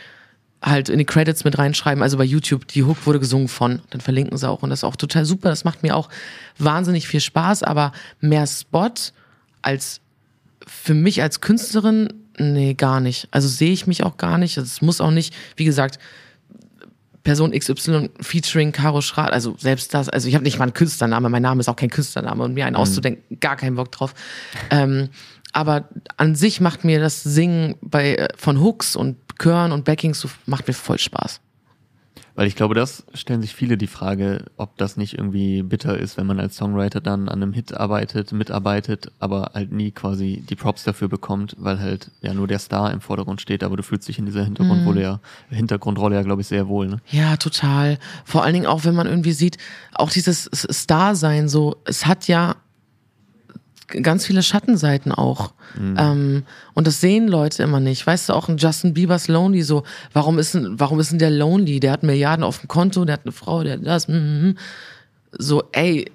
[0.62, 4.00] halt in die Credits mit reinschreiben, also bei YouTube, die Hook wurde gesungen von, dann
[4.00, 6.08] verlinken sie auch und das ist auch total super, das macht mir auch
[6.56, 8.92] wahnsinnig viel Spaß, aber mehr Spot
[9.60, 10.00] als
[10.66, 13.28] für mich als Künstlerin, nee, gar nicht.
[13.30, 14.56] Also sehe ich mich auch gar nicht.
[14.56, 15.98] Es muss auch nicht, wie gesagt,
[17.22, 21.28] Person XY featuring Caro Schrat, also selbst das, also ich habe nicht mal einen Künstlername,
[21.28, 24.14] mein Name ist auch kein Künstlername und mir einen auszudenken, gar keinen Bock drauf.
[24.70, 25.08] Ähm,
[25.52, 30.26] aber an sich macht mir das Singen bei, äh, von Hooks und Chören und Backings
[30.46, 31.40] macht mir voll Spaß.
[32.34, 36.16] Weil ich glaube, das stellen sich viele die Frage, ob das nicht irgendwie bitter ist,
[36.16, 40.56] wenn man als Songwriter dann an einem Hit arbeitet, mitarbeitet, aber halt nie quasi die
[40.56, 44.08] Props dafür bekommt, weil halt ja nur der Star im Vordergrund steht, aber du fühlst
[44.08, 45.20] dich in dieser Hintergrundrolle ja,
[45.50, 46.88] Hintergrundrolle ja, glaube ich, sehr wohl.
[46.88, 47.00] Ne?
[47.10, 47.98] Ja, total.
[48.24, 49.58] Vor allen Dingen auch, wenn man irgendwie sieht,
[49.94, 52.56] auch dieses Star-Sein, so, es hat ja
[54.02, 55.52] ganz viele Schattenseiten auch.
[55.98, 58.06] Ähm, und das sehen Leute immer nicht.
[58.06, 61.30] Weißt du, auch ein Justin Bieber's Lonely, so, warum ist denn, warum ist denn der
[61.30, 61.80] Lonely?
[61.80, 64.52] Der hat Milliarden auf dem Konto, der hat eine Frau, der hat das, mm,
[65.38, 66.10] so, ey,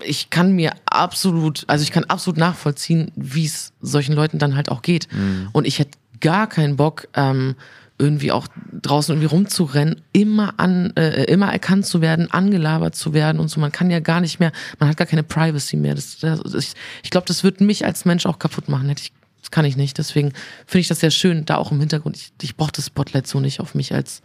[0.00, 4.70] ich kann mir absolut, also ich kann absolut nachvollziehen, wie es solchen Leuten dann halt
[4.70, 5.08] auch geht.
[5.52, 7.56] Und ich hätte gar keinen Bock, ähm,
[7.98, 8.46] irgendwie auch
[8.80, 13.60] draußen irgendwie rumzurennen, immer an, äh, immer erkannt zu werden, angelabert zu werden und so.
[13.60, 15.94] Man kann ja gar nicht mehr, man hat gar keine Privacy mehr.
[15.94, 18.88] Das, das, ich ich glaube, das wird mich als Mensch auch kaputt machen.
[18.88, 19.98] Hätte ich, das kann ich nicht.
[19.98, 20.32] Deswegen
[20.66, 22.16] finde ich das sehr schön, da auch im Hintergrund.
[22.16, 24.22] Ich, ich brauche das Spotlight so nicht auf mich als,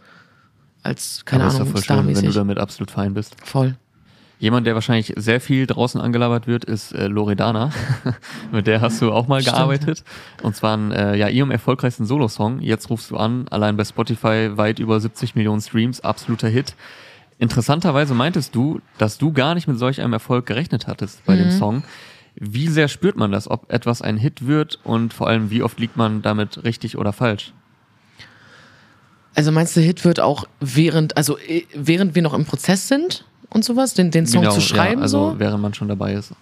[0.82, 3.36] als keine aber ist Ahnung, doch voll schön, wenn du damit absolut fein bist.
[3.44, 3.76] Voll.
[4.38, 7.70] Jemand, der wahrscheinlich sehr viel draußen angelabert wird, ist äh, Loredana.
[8.52, 9.56] Mit der hast du auch mal Stimmt.
[9.56, 10.04] gearbeitet.
[10.42, 12.60] Und zwar in, äh, ja, ihrem erfolgreichsten Solosong.
[12.60, 16.74] Jetzt rufst du an, allein bei Spotify weit über 70 Millionen Streams, absoluter Hit.
[17.38, 21.50] Interessanterweise meintest du, dass du gar nicht mit solch einem Erfolg gerechnet hattest bei dem
[21.50, 21.82] Song.
[22.36, 25.78] Wie sehr spürt man das, ob etwas ein Hit wird und vor allem, wie oft
[25.78, 27.52] liegt man damit richtig oder falsch?
[29.34, 33.24] Also meinst du, Hit wird auch während, also eh, während wir noch im Prozess sind
[33.54, 35.38] und sowas, den, den Song zu schreiben Genau, ja, also so?
[35.38, 36.32] während man schon dabei ist.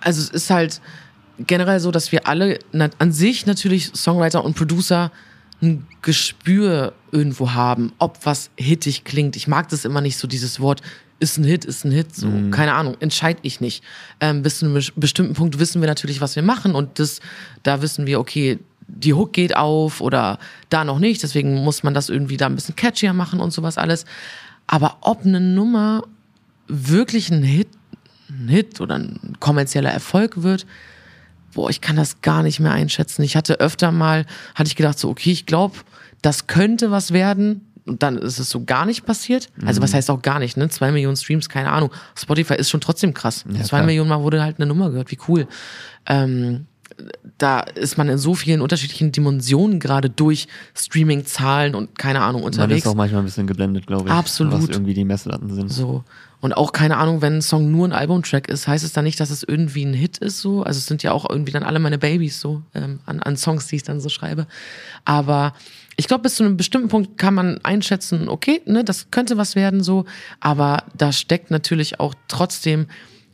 [0.00, 0.80] Also es ist halt
[1.38, 5.10] generell so, dass wir alle na, an sich natürlich Songwriter und Producer
[5.60, 9.34] ein Gespür irgendwo haben, ob was hittig klingt.
[9.36, 10.82] Ich mag das immer nicht so, dieses Wort
[11.20, 13.82] ist ein Hit, ist ein Hit, so, keine Ahnung, entscheide ich nicht.
[14.20, 17.18] Ähm, bis zu einem bes- bestimmten Punkt wissen wir natürlich, was wir machen und das,
[17.64, 20.38] da wissen wir, okay, die Hook geht auf oder
[20.70, 23.78] da noch nicht, deswegen muss man das irgendwie da ein bisschen catchier machen und sowas
[23.78, 24.04] alles.
[24.68, 26.04] Aber ob eine Nummer
[26.68, 27.68] wirklich ein Hit,
[28.28, 30.66] ein Hit oder ein kommerzieller Erfolg wird,
[31.54, 33.22] boah, ich kann das gar nicht mehr einschätzen.
[33.22, 35.76] Ich hatte öfter mal, hatte ich gedacht so, okay, ich glaube,
[36.22, 37.62] das könnte was werden.
[37.86, 39.48] und dann ist es so gar nicht passiert.
[39.64, 40.68] Also was heißt auch gar nicht, ne?
[40.68, 41.90] Zwei Millionen Streams, keine Ahnung.
[42.14, 43.44] Spotify ist schon trotzdem krass.
[43.48, 43.86] Ja, Zwei klar.
[43.86, 45.48] Millionen Mal wurde halt eine Nummer gehört, wie cool.
[46.06, 46.66] Ähm,
[47.38, 52.52] da ist man in so vielen unterschiedlichen Dimensionen gerade durch Streaming-Zahlen und keine Ahnung Man
[52.52, 52.84] unterwegs.
[52.84, 54.12] ist auch manchmal ein bisschen geblendet, glaube ich.
[54.12, 54.54] Absolut.
[54.54, 55.72] Was irgendwie die Messlatten sind.
[55.72, 56.04] So.
[56.40, 59.18] Und auch keine Ahnung, wenn ein Song nur ein Albumtrack ist, heißt es dann nicht,
[59.18, 60.62] dass es irgendwie ein Hit ist so.
[60.62, 63.66] Also es sind ja auch irgendwie dann alle meine Babys so ähm, an, an Songs,
[63.66, 64.46] die ich dann so schreibe.
[65.04, 65.54] Aber
[65.96, 69.56] ich glaube, bis zu einem bestimmten Punkt kann man einschätzen, okay, ne, das könnte was
[69.56, 70.04] werden so.
[70.38, 72.86] Aber da steckt natürlich auch trotzdem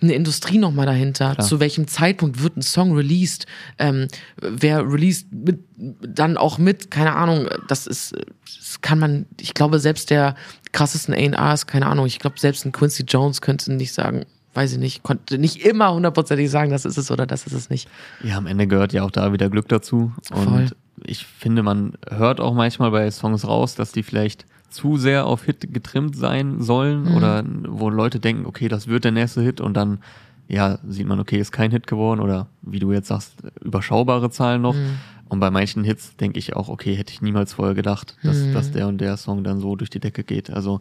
[0.05, 1.35] eine Industrie nochmal dahinter.
[1.35, 1.47] Klar.
[1.47, 3.47] Zu welchem Zeitpunkt wird ein Song released?
[3.79, 4.09] Ähm,
[4.41, 6.91] wer released mit, dann auch mit?
[6.91, 7.49] Keine Ahnung.
[7.69, 10.35] Das ist, das kann man, ich glaube, selbst der
[10.73, 14.25] krassesten A&Rs, keine Ahnung, ich glaube, selbst ein Quincy Jones könnte nicht sagen,
[14.55, 17.71] weiß ich nicht, konnte nicht immer hundertprozentig sagen, das ist es oder das ist es
[17.71, 17.89] nicht.
[18.23, 20.13] Ja, am Ende gehört ja auch da wieder Glück dazu.
[20.33, 20.67] Und Voll.
[21.05, 25.45] ich finde, man hört auch manchmal bei Songs raus, dass die vielleicht zu sehr auf
[25.45, 27.15] Hit getrimmt sein sollen Mhm.
[27.17, 30.01] oder wo Leute denken, okay, das wird der nächste Hit und dann
[30.47, 34.61] ja, sieht man, okay, ist kein Hit geworden oder wie du jetzt sagst, überschaubare Zahlen
[34.61, 34.75] noch.
[34.75, 34.99] Mhm.
[35.31, 38.53] Und bei manchen Hits denke ich auch, okay, hätte ich niemals vorher gedacht, dass, Mhm.
[38.53, 40.51] dass der und der Song dann so durch die Decke geht.
[40.51, 40.81] Also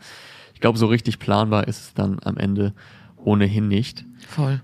[0.54, 2.74] ich glaube, so richtig planbar ist es dann am Ende
[3.16, 4.04] ohnehin nicht.
[4.28, 4.62] Voll.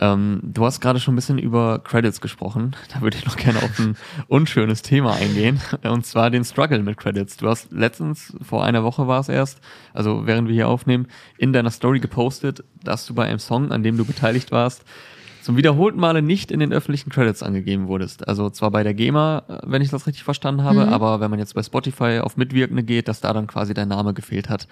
[0.00, 2.76] Ähm, du hast gerade schon ein bisschen über Credits gesprochen.
[2.94, 3.96] Da würde ich noch gerne auf ein
[4.28, 5.60] unschönes Thema eingehen.
[5.82, 7.36] Und zwar den Struggle mit Credits.
[7.36, 9.60] Du hast letztens, vor einer Woche war es erst,
[9.92, 13.82] also während wir hier aufnehmen, in deiner Story gepostet, dass du bei einem Song, an
[13.82, 14.84] dem du beteiligt warst,
[15.48, 18.28] zum wiederholten Male nicht in den öffentlichen Credits angegeben wurdest.
[18.28, 21.38] Also zwar bei der GEMA, äh, wenn ich das richtig verstanden habe, aber wenn man
[21.38, 24.68] jetzt bei Spotify auf Mitwirkende geht, dass da dann quasi dein Name gefehlt hat.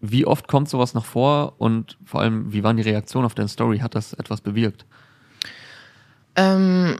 [0.00, 3.48] Wie oft kommt sowas noch vor und vor allem, wie waren die Reaktionen auf deine
[3.48, 3.78] Story?
[3.78, 4.86] Hat das etwas bewirkt?
[6.36, 6.96] Ähm,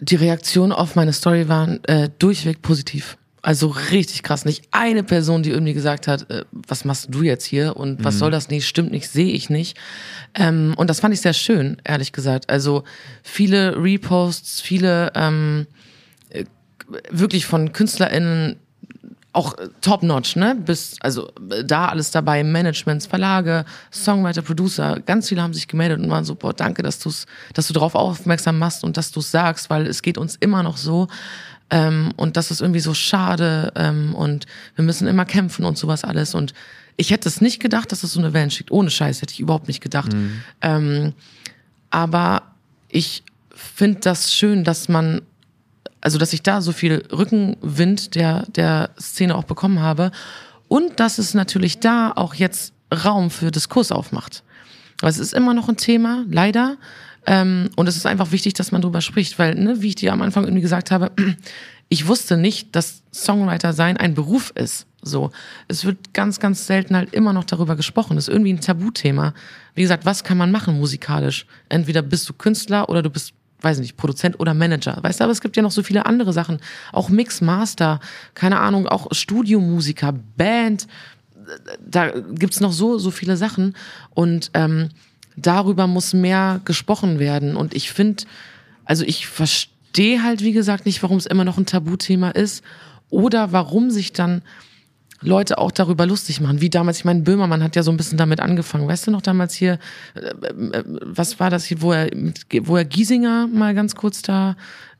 [0.00, 3.16] die Reaktionen auf meine Story waren äh, durchweg positiv.
[3.44, 4.46] Also richtig krass.
[4.46, 8.18] Nicht eine Person, die irgendwie gesagt hat, äh, was machst du jetzt hier und was
[8.18, 9.76] soll das nicht, stimmt nicht, sehe ich nicht.
[10.34, 12.48] Ähm, und das fand ich sehr schön, ehrlich gesagt.
[12.48, 12.84] Also
[13.22, 15.66] viele Reposts, viele ähm,
[16.30, 16.44] äh,
[17.10, 18.56] wirklich von KünstlerInnen
[19.34, 20.54] auch äh, top-notch, ne?
[20.54, 26.00] Bis, also äh, da alles dabei, Managements, Verlage, Songwriter, Producer, ganz viele haben sich gemeldet
[26.00, 29.30] und waren so, boah, danke, dass du's, dass du darauf aufmerksam machst und dass du's
[29.30, 31.08] sagst, weil es geht uns immer noch so.
[31.70, 36.04] Ähm, und das ist irgendwie so schade ähm, und wir müssen immer kämpfen und sowas
[36.04, 36.34] alles.
[36.34, 36.54] Und
[36.96, 38.70] ich hätte es nicht gedacht, dass es so eine Wellen schickt.
[38.70, 40.12] Ohne Scheiß hätte ich überhaupt nicht gedacht.
[40.60, 41.12] Ähm,
[41.90, 42.42] aber
[42.88, 45.22] ich finde das schön, dass man
[46.04, 50.12] also dass ich da so viel Rückenwind der, der Szene auch bekommen habe
[50.68, 54.44] und dass es natürlich da auch jetzt Raum für Diskurs aufmacht.
[55.00, 56.76] Aber es ist immer noch ein Thema, leider.
[57.26, 60.12] Ähm, und es ist einfach wichtig, dass man drüber spricht, weil, ne, wie ich dir
[60.12, 61.10] am Anfang irgendwie gesagt habe,
[61.88, 64.86] ich wusste nicht, dass Songwriter sein ein Beruf ist.
[65.00, 65.30] So,
[65.68, 68.16] es wird ganz, ganz selten halt immer noch darüber gesprochen.
[68.16, 69.32] Das ist irgendwie ein Tabuthema.
[69.74, 71.46] Wie gesagt, was kann man machen musikalisch?
[71.70, 73.32] Entweder bist du Künstler oder du bist
[73.64, 74.98] weiß nicht, Produzent oder Manager.
[75.00, 76.58] Weißt du, aber es gibt ja noch so viele andere Sachen.
[76.92, 78.00] Auch Mix, Master,
[78.34, 80.86] keine Ahnung, auch Studiomusiker, Band.
[81.84, 83.74] Da gibt's noch so, so viele Sachen.
[84.10, 84.90] Und ähm,
[85.36, 87.56] darüber muss mehr gesprochen werden.
[87.56, 88.24] Und ich finde,
[88.84, 92.62] also ich verstehe halt, wie gesagt, nicht, warum es immer noch ein Tabuthema ist.
[93.10, 94.42] Oder warum sich dann
[95.24, 98.18] Leute auch darüber lustig machen, wie damals, ich meine, Böhmermann hat ja so ein bisschen
[98.18, 98.86] damit angefangen.
[98.86, 99.78] Weißt du noch damals hier,
[100.14, 102.08] äh, äh, was war das hier, wo er,
[102.62, 104.56] wo er Giesinger mal ganz kurz da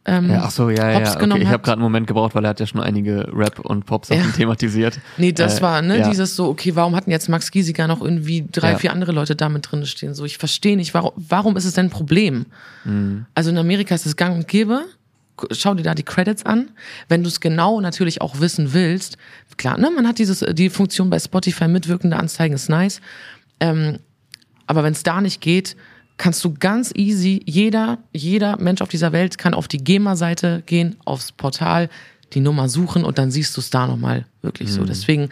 [0.07, 0.99] ähm, Ja, ach so, ja, ja.
[1.01, 1.39] Hops Okay.
[1.43, 4.21] Ich habe gerade einen Moment gebraucht, weil er hat ja schon einige Rap- und Pop-Sachen
[4.23, 4.31] Ja.
[4.37, 4.99] thematisiert.
[5.17, 6.09] Nee, das Äh, war, ne, ja.
[6.11, 8.77] dieses so, okay, warum hatten jetzt Max Giesinger noch irgendwie drei, Ja.
[8.79, 10.13] vier andere Leute da mit drin stehen?
[10.15, 12.45] So, ich verstehe nicht, warum, warum ist es denn ein Problem?
[12.85, 13.25] Mhm.
[13.35, 14.83] Also in Amerika ist es gang und gäbe.
[15.51, 16.69] Schau dir da die Credits an.
[17.09, 19.17] Wenn du es genau natürlich auch wissen willst,
[19.57, 23.01] klar, ne, man hat dieses, die Funktion bei Spotify mitwirkende Anzeigen ist nice.
[23.61, 23.99] Ähm,
[24.67, 25.77] aber wenn es da nicht geht,
[26.17, 30.97] kannst du ganz easy, jeder, jeder Mensch auf dieser Welt kann auf die GEMA-Seite gehen,
[31.05, 31.89] aufs Portal,
[32.33, 34.85] die Nummer suchen und dann siehst du es da nochmal wirklich so.
[34.85, 35.29] Deswegen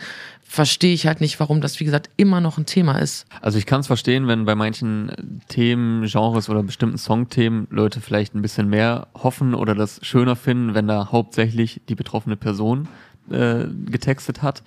[0.52, 3.26] verstehe ich halt nicht, warum das, wie gesagt, immer noch ein Thema ist.
[3.40, 8.34] Also ich kann es verstehen, wenn bei manchen Themen, Genres oder bestimmten Songthemen Leute vielleicht
[8.34, 12.86] ein bisschen mehr hoffen oder das schöner finden, wenn da hauptsächlich die betroffene Person
[13.32, 14.62] äh, getextet hat.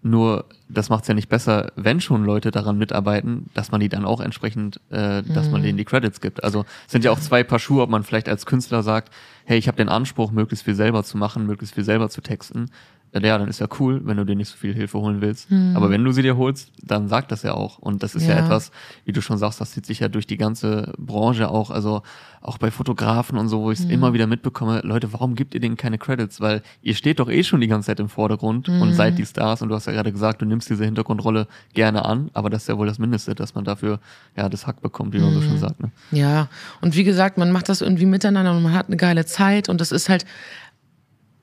[0.00, 3.88] Nur das macht es ja nicht besser, wenn schon Leute daran mitarbeiten, dass man die
[3.88, 5.64] dann auch entsprechend, äh, dass man Mhm.
[5.66, 6.44] denen die Credits gibt.
[6.44, 9.12] Also es sind ja auch zwei Paar Schuhe, ob man vielleicht als Künstler sagt,
[9.44, 12.66] hey, ich habe den Anspruch, möglichst viel selber zu machen, möglichst viel selber zu texten.
[13.14, 15.48] Ja, dann ist ja cool, wenn du dir nicht so viel Hilfe holen willst.
[15.74, 17.78] Aber wenn du sie dir holst, dann sag das ja auch.
[17.78, 18.34] Und das ist ja.
[18.34, 18.40] Ja.
[18.44, 18.70] etwas,
[19.06, 22.02] wie du schon sagst, das zieht sich ja durch die ganze Branche auch, also
[22.42, 23.90] auch bei Fotografen und so, wo ich es Mhm.
[23.92, 26.40] immer wieder mitbekomme, Leute, warum gebt ihr denen keine Credits?
[26.42, 28.82] Weil ihr steht doch eh schon die ganze Zeit im Vordergrund Mhm.
[28.82, 32.04] und seid die Stars und du hast ja gerade gesagt, du nimmst diese Hintergrundrolle gerne
[32.04, 34.00] an, aber das ist ja wohl das Mindeste, dass man dafür
[34.36, 35.44] ja das Hack bekommt, wie man so Mhm.
[35.44, 35.80] schon sagt.
[35.80, 35.90] Ne?
[36.12, 36.48] Ja,
[36.82, 39.80] und wie gesagt, man macht das irgendwie miteinander und man hat eine geile Zeit und
[39.80, 40.26] das ist halt,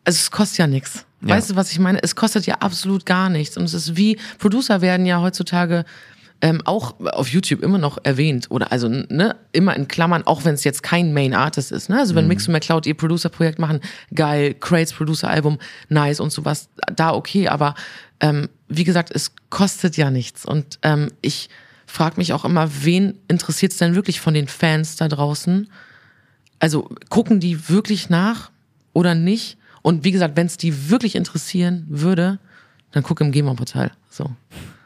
[0.03, 1.05] also es kostet ja nichts.
[1.26, 1.36] Ja.
[1.36, 2.01] Weißt du, was ich meine?
[2.03, 3.57] Es kostet ja absolut gar nichts.
[3.57, 5.86] Und es ist wie, Producer werden ja heutzutage
[6.41, 10.53] ähm, auch auf YouTube immer noch erwähnt oder also ne, immer in Klammern, auch wenn
[10.53, 11.89] es jetzt kein Main Artist ist.
[11.89, 11.97] Ne?
[11.97, 13.80] Also wenn Mix und McCloud ihr Producer-Projekt machen,
[14.13, 15.57] geil, Crates Producer-Album,
[15.89, 17.73] nice und sowas, da okay, aber
[18.19, 20.45] ähm, wie gesagt, es kostet ja nichts.
[20.45, 21.49] Und ähm, ich
[21.88, 25.69] frage mich auch immer, wen interessiert es denn wirklich von den Fans da draußen?
[26.59, 28.51] Also gucken die wirklich nach
[28.93, 29.57] oder nicht?
[29.86, 32.39] Und wie gesagt, wenn es die wirklich interessieren würde,
[32.91, 33.91] dann guck im GEMA-Portal.
[34.09, 34.31] So.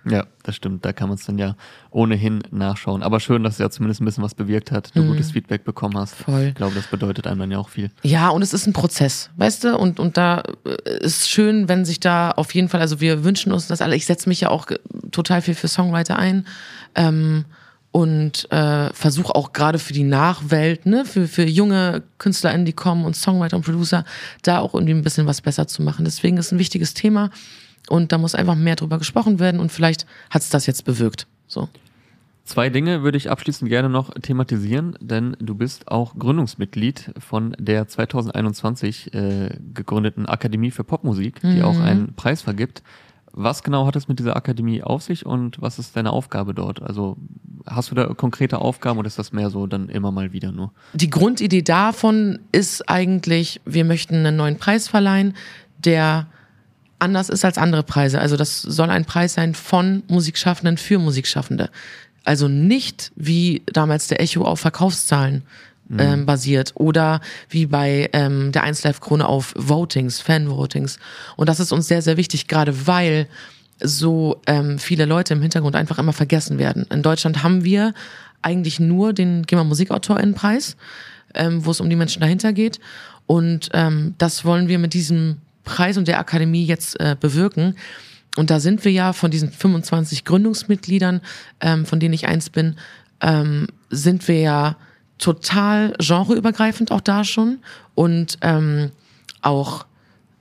[0.04, 1.56] Ja, das stimmt, da kann man es dann ja
[1.90, 3.02] ohnehin nachschauen.
[3.02, 5.98] Aber schön, dass es ja zumindest ein bisschen was bewirkt hat, du gutes Feedback bekommen
[5.98, 6.20] hast.
[6.20, 6.24] Mhm.
[6.26, 6.44] Voll.
[6.50, 7.92] Ich glaube, das bedeutet einem dann ja auch viel.
[8.04, 9.78] Ja, und es ist ein Prozess, weißt du?
[9.78, 13.54] Und, und da äh, ist schön, wenn sich da auf jeden Fall, also wir wünschen
[13.54, 14.68] uns das alle, ich setze mich ja auch
[15.12, 16.46] total viel für Songwriter ein
[16.96, 17.46] ähm,
[17.92, 23.06] und äh, versuche auch gerade für die Nachwelt, ne, für, für junge KünstlerInnen, die kommen
[23.06, 24.06] und Songwriter und Producer,
[24.44, 26.06] da auch irgendwie ein bisschen was besser zu machen.
[26.06, 27.32] Deswegen ist ein wichtiges Thema
[27.90, 31.26] und da muss einfach mehr drüber gesprochen werden und vielleicht hat es das jetzt bewirkt.
[31.48, 31.68] So.
[32.44, 37.88] Zwei Dinge würde ich abschließend gerne noch thematisieren, denn du bist auch Gründungsmitglied von der
[37.88, 42.82] 2021 äh, gegründeten Akademie für Popmusik, die auch einen Preis vergibt.
[43.42, 46.82] Was genau hat es mit dieser Akademie auf sich und was ist deine Aufgabe dort?
[46.82, 47.16] Also
[47.66, 50.74] hast du da konkrete Aufgaben oder ist das mehr so dann immer mal wieder nur?
[50.92, 55.36] Die Grundidee davon ist eigentlich, wir möchten einen neuen Preis verleihen,
[55.78, 56.28] der
[57.00, 58.20] anders ist als andere Preise.
[58.20, 61.70] Also das soll ein Preis sein von Musikschaffenden für Musikschaffende.
[62.26, 65.44] Also nicht wie damals der Echo auf Verkaufszahlen
[65.98, 71.00] ähm, basiert oder wie bei ähm, der 1 Live Krone auf Votings, Fan-Votings.
[71.36, 73.28] Und das ist uns sehr, sehr wichtig, gerade weil
[73.82, 76.86] so ähm, viele Leute im Hintergrund einfach immer vergessen werden.
[76.92, 77.94] In Deutschland haben wir
[78.42, 80.76] eigentlich nur den GEMA Musikautorinnenpreis,
[81.34, 82.80] ähm, wo es um die Menschen dahinter geht.
[83.26, 87.76] Und ähm, das wollen wir mit diesem Preis und der Akademie jetzt äh, bewirken.
[88.38, 91.22] Und da sind wir ja von diesen 25 Gründungsmitgliedern,
[91.62, 92.76] ähm, von denen ich eins bin,
[93.22, 94.78] ähm, sind wir ja
[95.20, 97.60] total genreübergreifend auch da schon
[97.94, 98.92] und ähm,
[99.42, 99.86] auch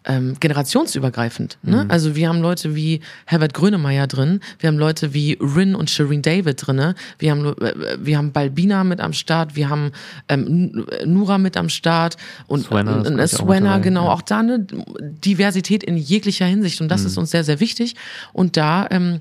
[0.05, 1.59] ähm, generationsübergreifend.
[1.63, 1.85] Ne?
[1.89, 6.23] Also wir haben Leute wie Herbert Grönemeyer drin, wir haben Leute wie Rin und Shireen
[6.23, 9.93] David drin, wir haben, äh, wir haben Balbina mit am Start, wir haben
[10.29, 12.17] ähm, Nura mit am Start
[12.47, 14.13] und Swenna äh, auch mit Swenna, dabei, genau, ja.
[14.13, 14.67] auch da eine
[15.01, 17.95] Diversität in jeglicher Hinsicht und das ist uns sehr, sehr wichtig.
[18.33, 19.21] Und da ähm,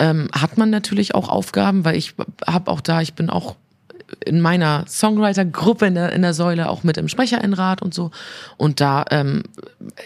[0.00, 2.14] ähm, hat man natürlich auch Aufgaben, weil ich
[2.46, 3.54] habe auch da, ich bin auch
[4.24, 8.10] in meiner Songwriter-Gruppe in der, in der Säule auch mit im Sprecherinnenrat und so.
[8.56, 9.42] Und da, ähm,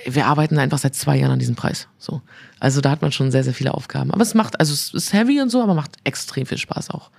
[0.07, 1.89] wir arbeiten einfach seit zwei Jahren an diesem Preis.
[1.99, 2.23] So.
[2.61, 4.11] Also da hat man schon sehr, sehr viele Aufgaben.
[4.11, 7.11] Aber es macht, also es ist heavy und so, aber macht extrem viel Spaß auch.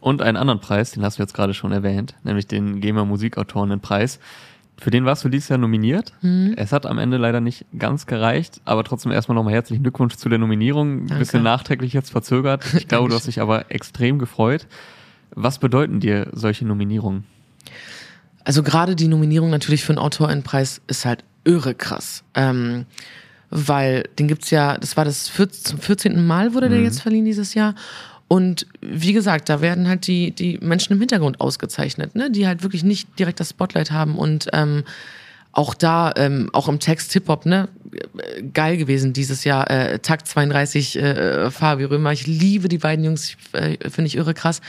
[0.00, 4.18] Und einen anderen Preis, den hast du jetzt gerade schon erwähnt, nämlich den GEMA Musikautorenpreis.
[4.78, 6.14] Für den warst du dieses Jahr nominiert.
[6.22, 6.54] Mhm.
[6.56, 10.30] Es hat am Ende leider nicht ganz gereicht, aber trotzdem erstmal nochmal herzlichen Glückwunsch zu
[10.30, 11.10] der Nominierung.
[11.10, 12.64] Ein bisschen nachträglich jetzt verzögert.
[12.74, 14.66] Ich glaube, du hast dich aber extrem gefreut.
[15.34, 17.24] Was bedeuten dir solche Nominierungen?
[18.44, 22.24] Also gerade die Nominierung natürlich für einen Autorinnenpreis ist halt irre krass.
[22.34, 22.86] Ähm,
[23.50, 26.26] weil den gibt's ja, das war das 14, zum 14.
[26.26, 27.74] Mal wurde der jetzt verliehen dieses Jahr.
[28.28, 32.30] Und wie gesagt, da werden halt die, die Menschen im Hintergrund ausgezeichnet, ne?
[32.30, 34.84] die halt wirklich nicht direkt das Spotlight haben und ähm,
[35.52, 37.68] auch da, ähm, auch im Text Hip-Hop, ne,
[38.54, 43.30] geil gewesen dieses Jahr, äh, Takt 32, äh, Fabi Römer, ich liebe die beiden Jungs,
[43.30, 44.60] ich, äh, finde ich irre krass.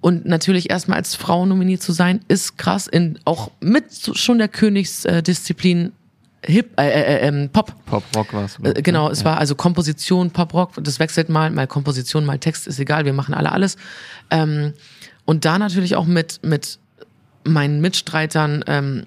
[0.00, 3.84] Und natürlich erstmal als Frau nominiert zu sein, ist krass, in, auch mit
[4.14, 5.92] schon der Königsdisziplin
[6.42, 7.74] Hip, äh, äh, ähm, Pop.
[7.84, 8.58] Pop Rock war es.
[8.62, 12.78] Äh, genau, es war also Komposition, Pop-Rock, das wechselt mal, mal Komposition, mal Text, ist
[12.78, 13.76] egal, wir machen alle alles.
[14.30, 14.72] Ähm,
[15.26, 16.78] und da natürlich auch mit, mit
[17.44, 19.06] meinen Mitstreitern ähm,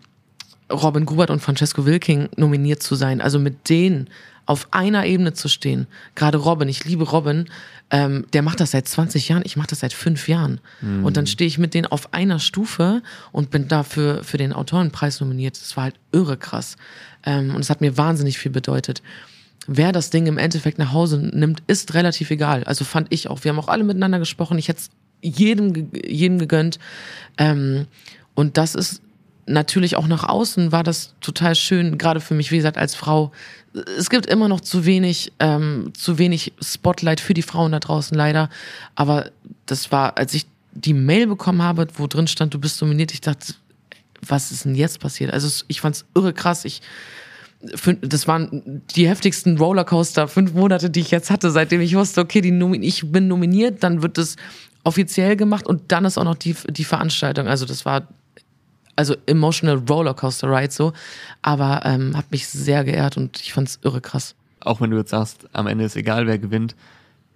[0.72, 4.10] Robin Gubert und Francesco Wilking nominiert zu sein, also mit denen
[4.46, 5.88] auf einer Ebene zu stehen.
[6.16, 7.46] Gerade Robin, ich liebe Robin,
[7.90, 10.60] ähm, der macht das seit 20 Jahren, ich mache das seit fünf Jahren.
[11.04, 15.20] Und dann stehe ich mit denen auf einer Stufe und bin dafür für den Autorenpreis
[15.22, 15.62] nominiert.
[15.62, 16.76] Das war halt irre krass.
[17.26, 19.02] Ähm, und es hat mir wahnsinnig viel bedeutet.
[19.68, 22.64] wer das Ding im Endeffekt nach Hause nimmt, ist relativ egal.
[22.66, 23.44] Also fand ich auch.
[23.44, 24.58] Wir haben auch alle miteinander gesprochen.
[24.58, 24.90] Ich hätte es
[25.22, 26.80] jedem, jedem gegönnt.
[27.38, 27.88] Ähm,
[28.36, 29.02] und das ist
[29.46, 33.32] natürlich auch nach außen war das total schön, gerade für mich, wie gesagt, als Frau.
[33.98, 38.16] Es gibt immer noch zu wenig, ähm, zu wenig Spotlight für die Frauen da draußen
[38.16, 38.50] leider.
[38.96, 39.32] Aber
[39.66, 43.22] das war, als ich die Mail bekommen habe, wo drin stand, du bist dominiert, ich
[43.22, 43.54] dachte,
[44.26, 45.32] was ist denn jetzt passiert?
[45.34, 46.66] Also es- ich fand's irre krass.
[46.66, 46.82] Ich,
[48.02, 52.42] das waren die heftigsten Rollercoaster, fünf Monate, die ich jetzt hatte, seitdem ich wusste, okay,
[52.42, 54.36] die ich bin nominiert, dann wird es
[54.84, 57.48] offiziell gemacht und dann ist auch noch die, die Veranstaltung.
[57.48, 58.08] Also das war
[58.96, 60.94] also emotional Rollercoaster Ride so,
[61.42, 64.36] aber ähm, hat mich sehr geehrt und ich fand's irre krass.
[64.60, 66.76] Auch wenn du jetzt sagst, am Ende ist egal, wer gewinnt.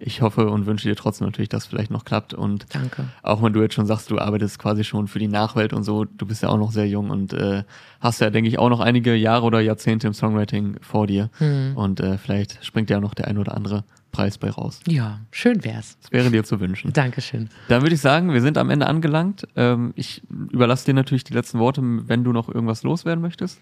[0.00, 2.32] Ich hoffe und wünsche dir trotzdem natürlich, dass es vielleicht noch klappt.
[2.32, 3.08] Und Danke.
[3.22, 6.04] auch wenn du jetzt schon sagst, du arbeitest quasi schon für die Nachwelt und so,
[6.04, 7.64] du bist ja auch noch sehr jung und äh,
[8.00, 11.30] hast ja, denke ich, auch noch einige Jahre oder Jahrzehnte im Songwriting vor dir.
[11.74, 13.82] Und äh, vielleicht springt ja auch noch der ein oder andere
[14.12, 14.80] Preis bei raus.
[14.86, 15.98] Ja, schön wär's.
[16.02, 16.92] Das wäre dir zu wünschen.
[16.92, 17.50] Dankeschön.
[17.68, 19.46] Dann würde ich sagen, wir sind am Ende angelangt.
[19.54, 23.60] Ähm, ich überlasse dir natürlich die letzten Worte, wenn du noch irgendwas loswerden möchtest.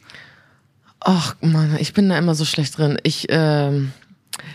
[1.01, 2.99] Ach Mann, ich bin da immer so schlecht drin.
[3.03, 3.93] Ich, ähm,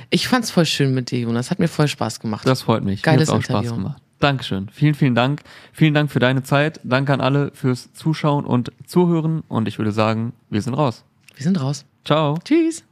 [0.10, 1.52] ich fand's voll schön mit dir, Jonas.
[1.52, 2.48] Hat mir voll Spaß gemacht.
[2.48, 3.04] Das freut mich.
[3.04, 3.76] Geiles Mir auch Spaß Interview.
[3.84, 4.02] gemacht.
[4.20, 4.70] Dankeschön.
[4.72, 5.42] Vielen, vielen Dank.
[5.74, 6.80] Vielen Dank für deine Zeit.
[6.84, 9.42] Danke an alle fürs Zuschauen und Zuhören.
[9.48, 11.04] Und ich würde sagen, wir sind raus.
[11.36, 11.86] Wir sind raus.
[12.06, 12.38] Ciao.
[12.44, 12.84] Tschüss.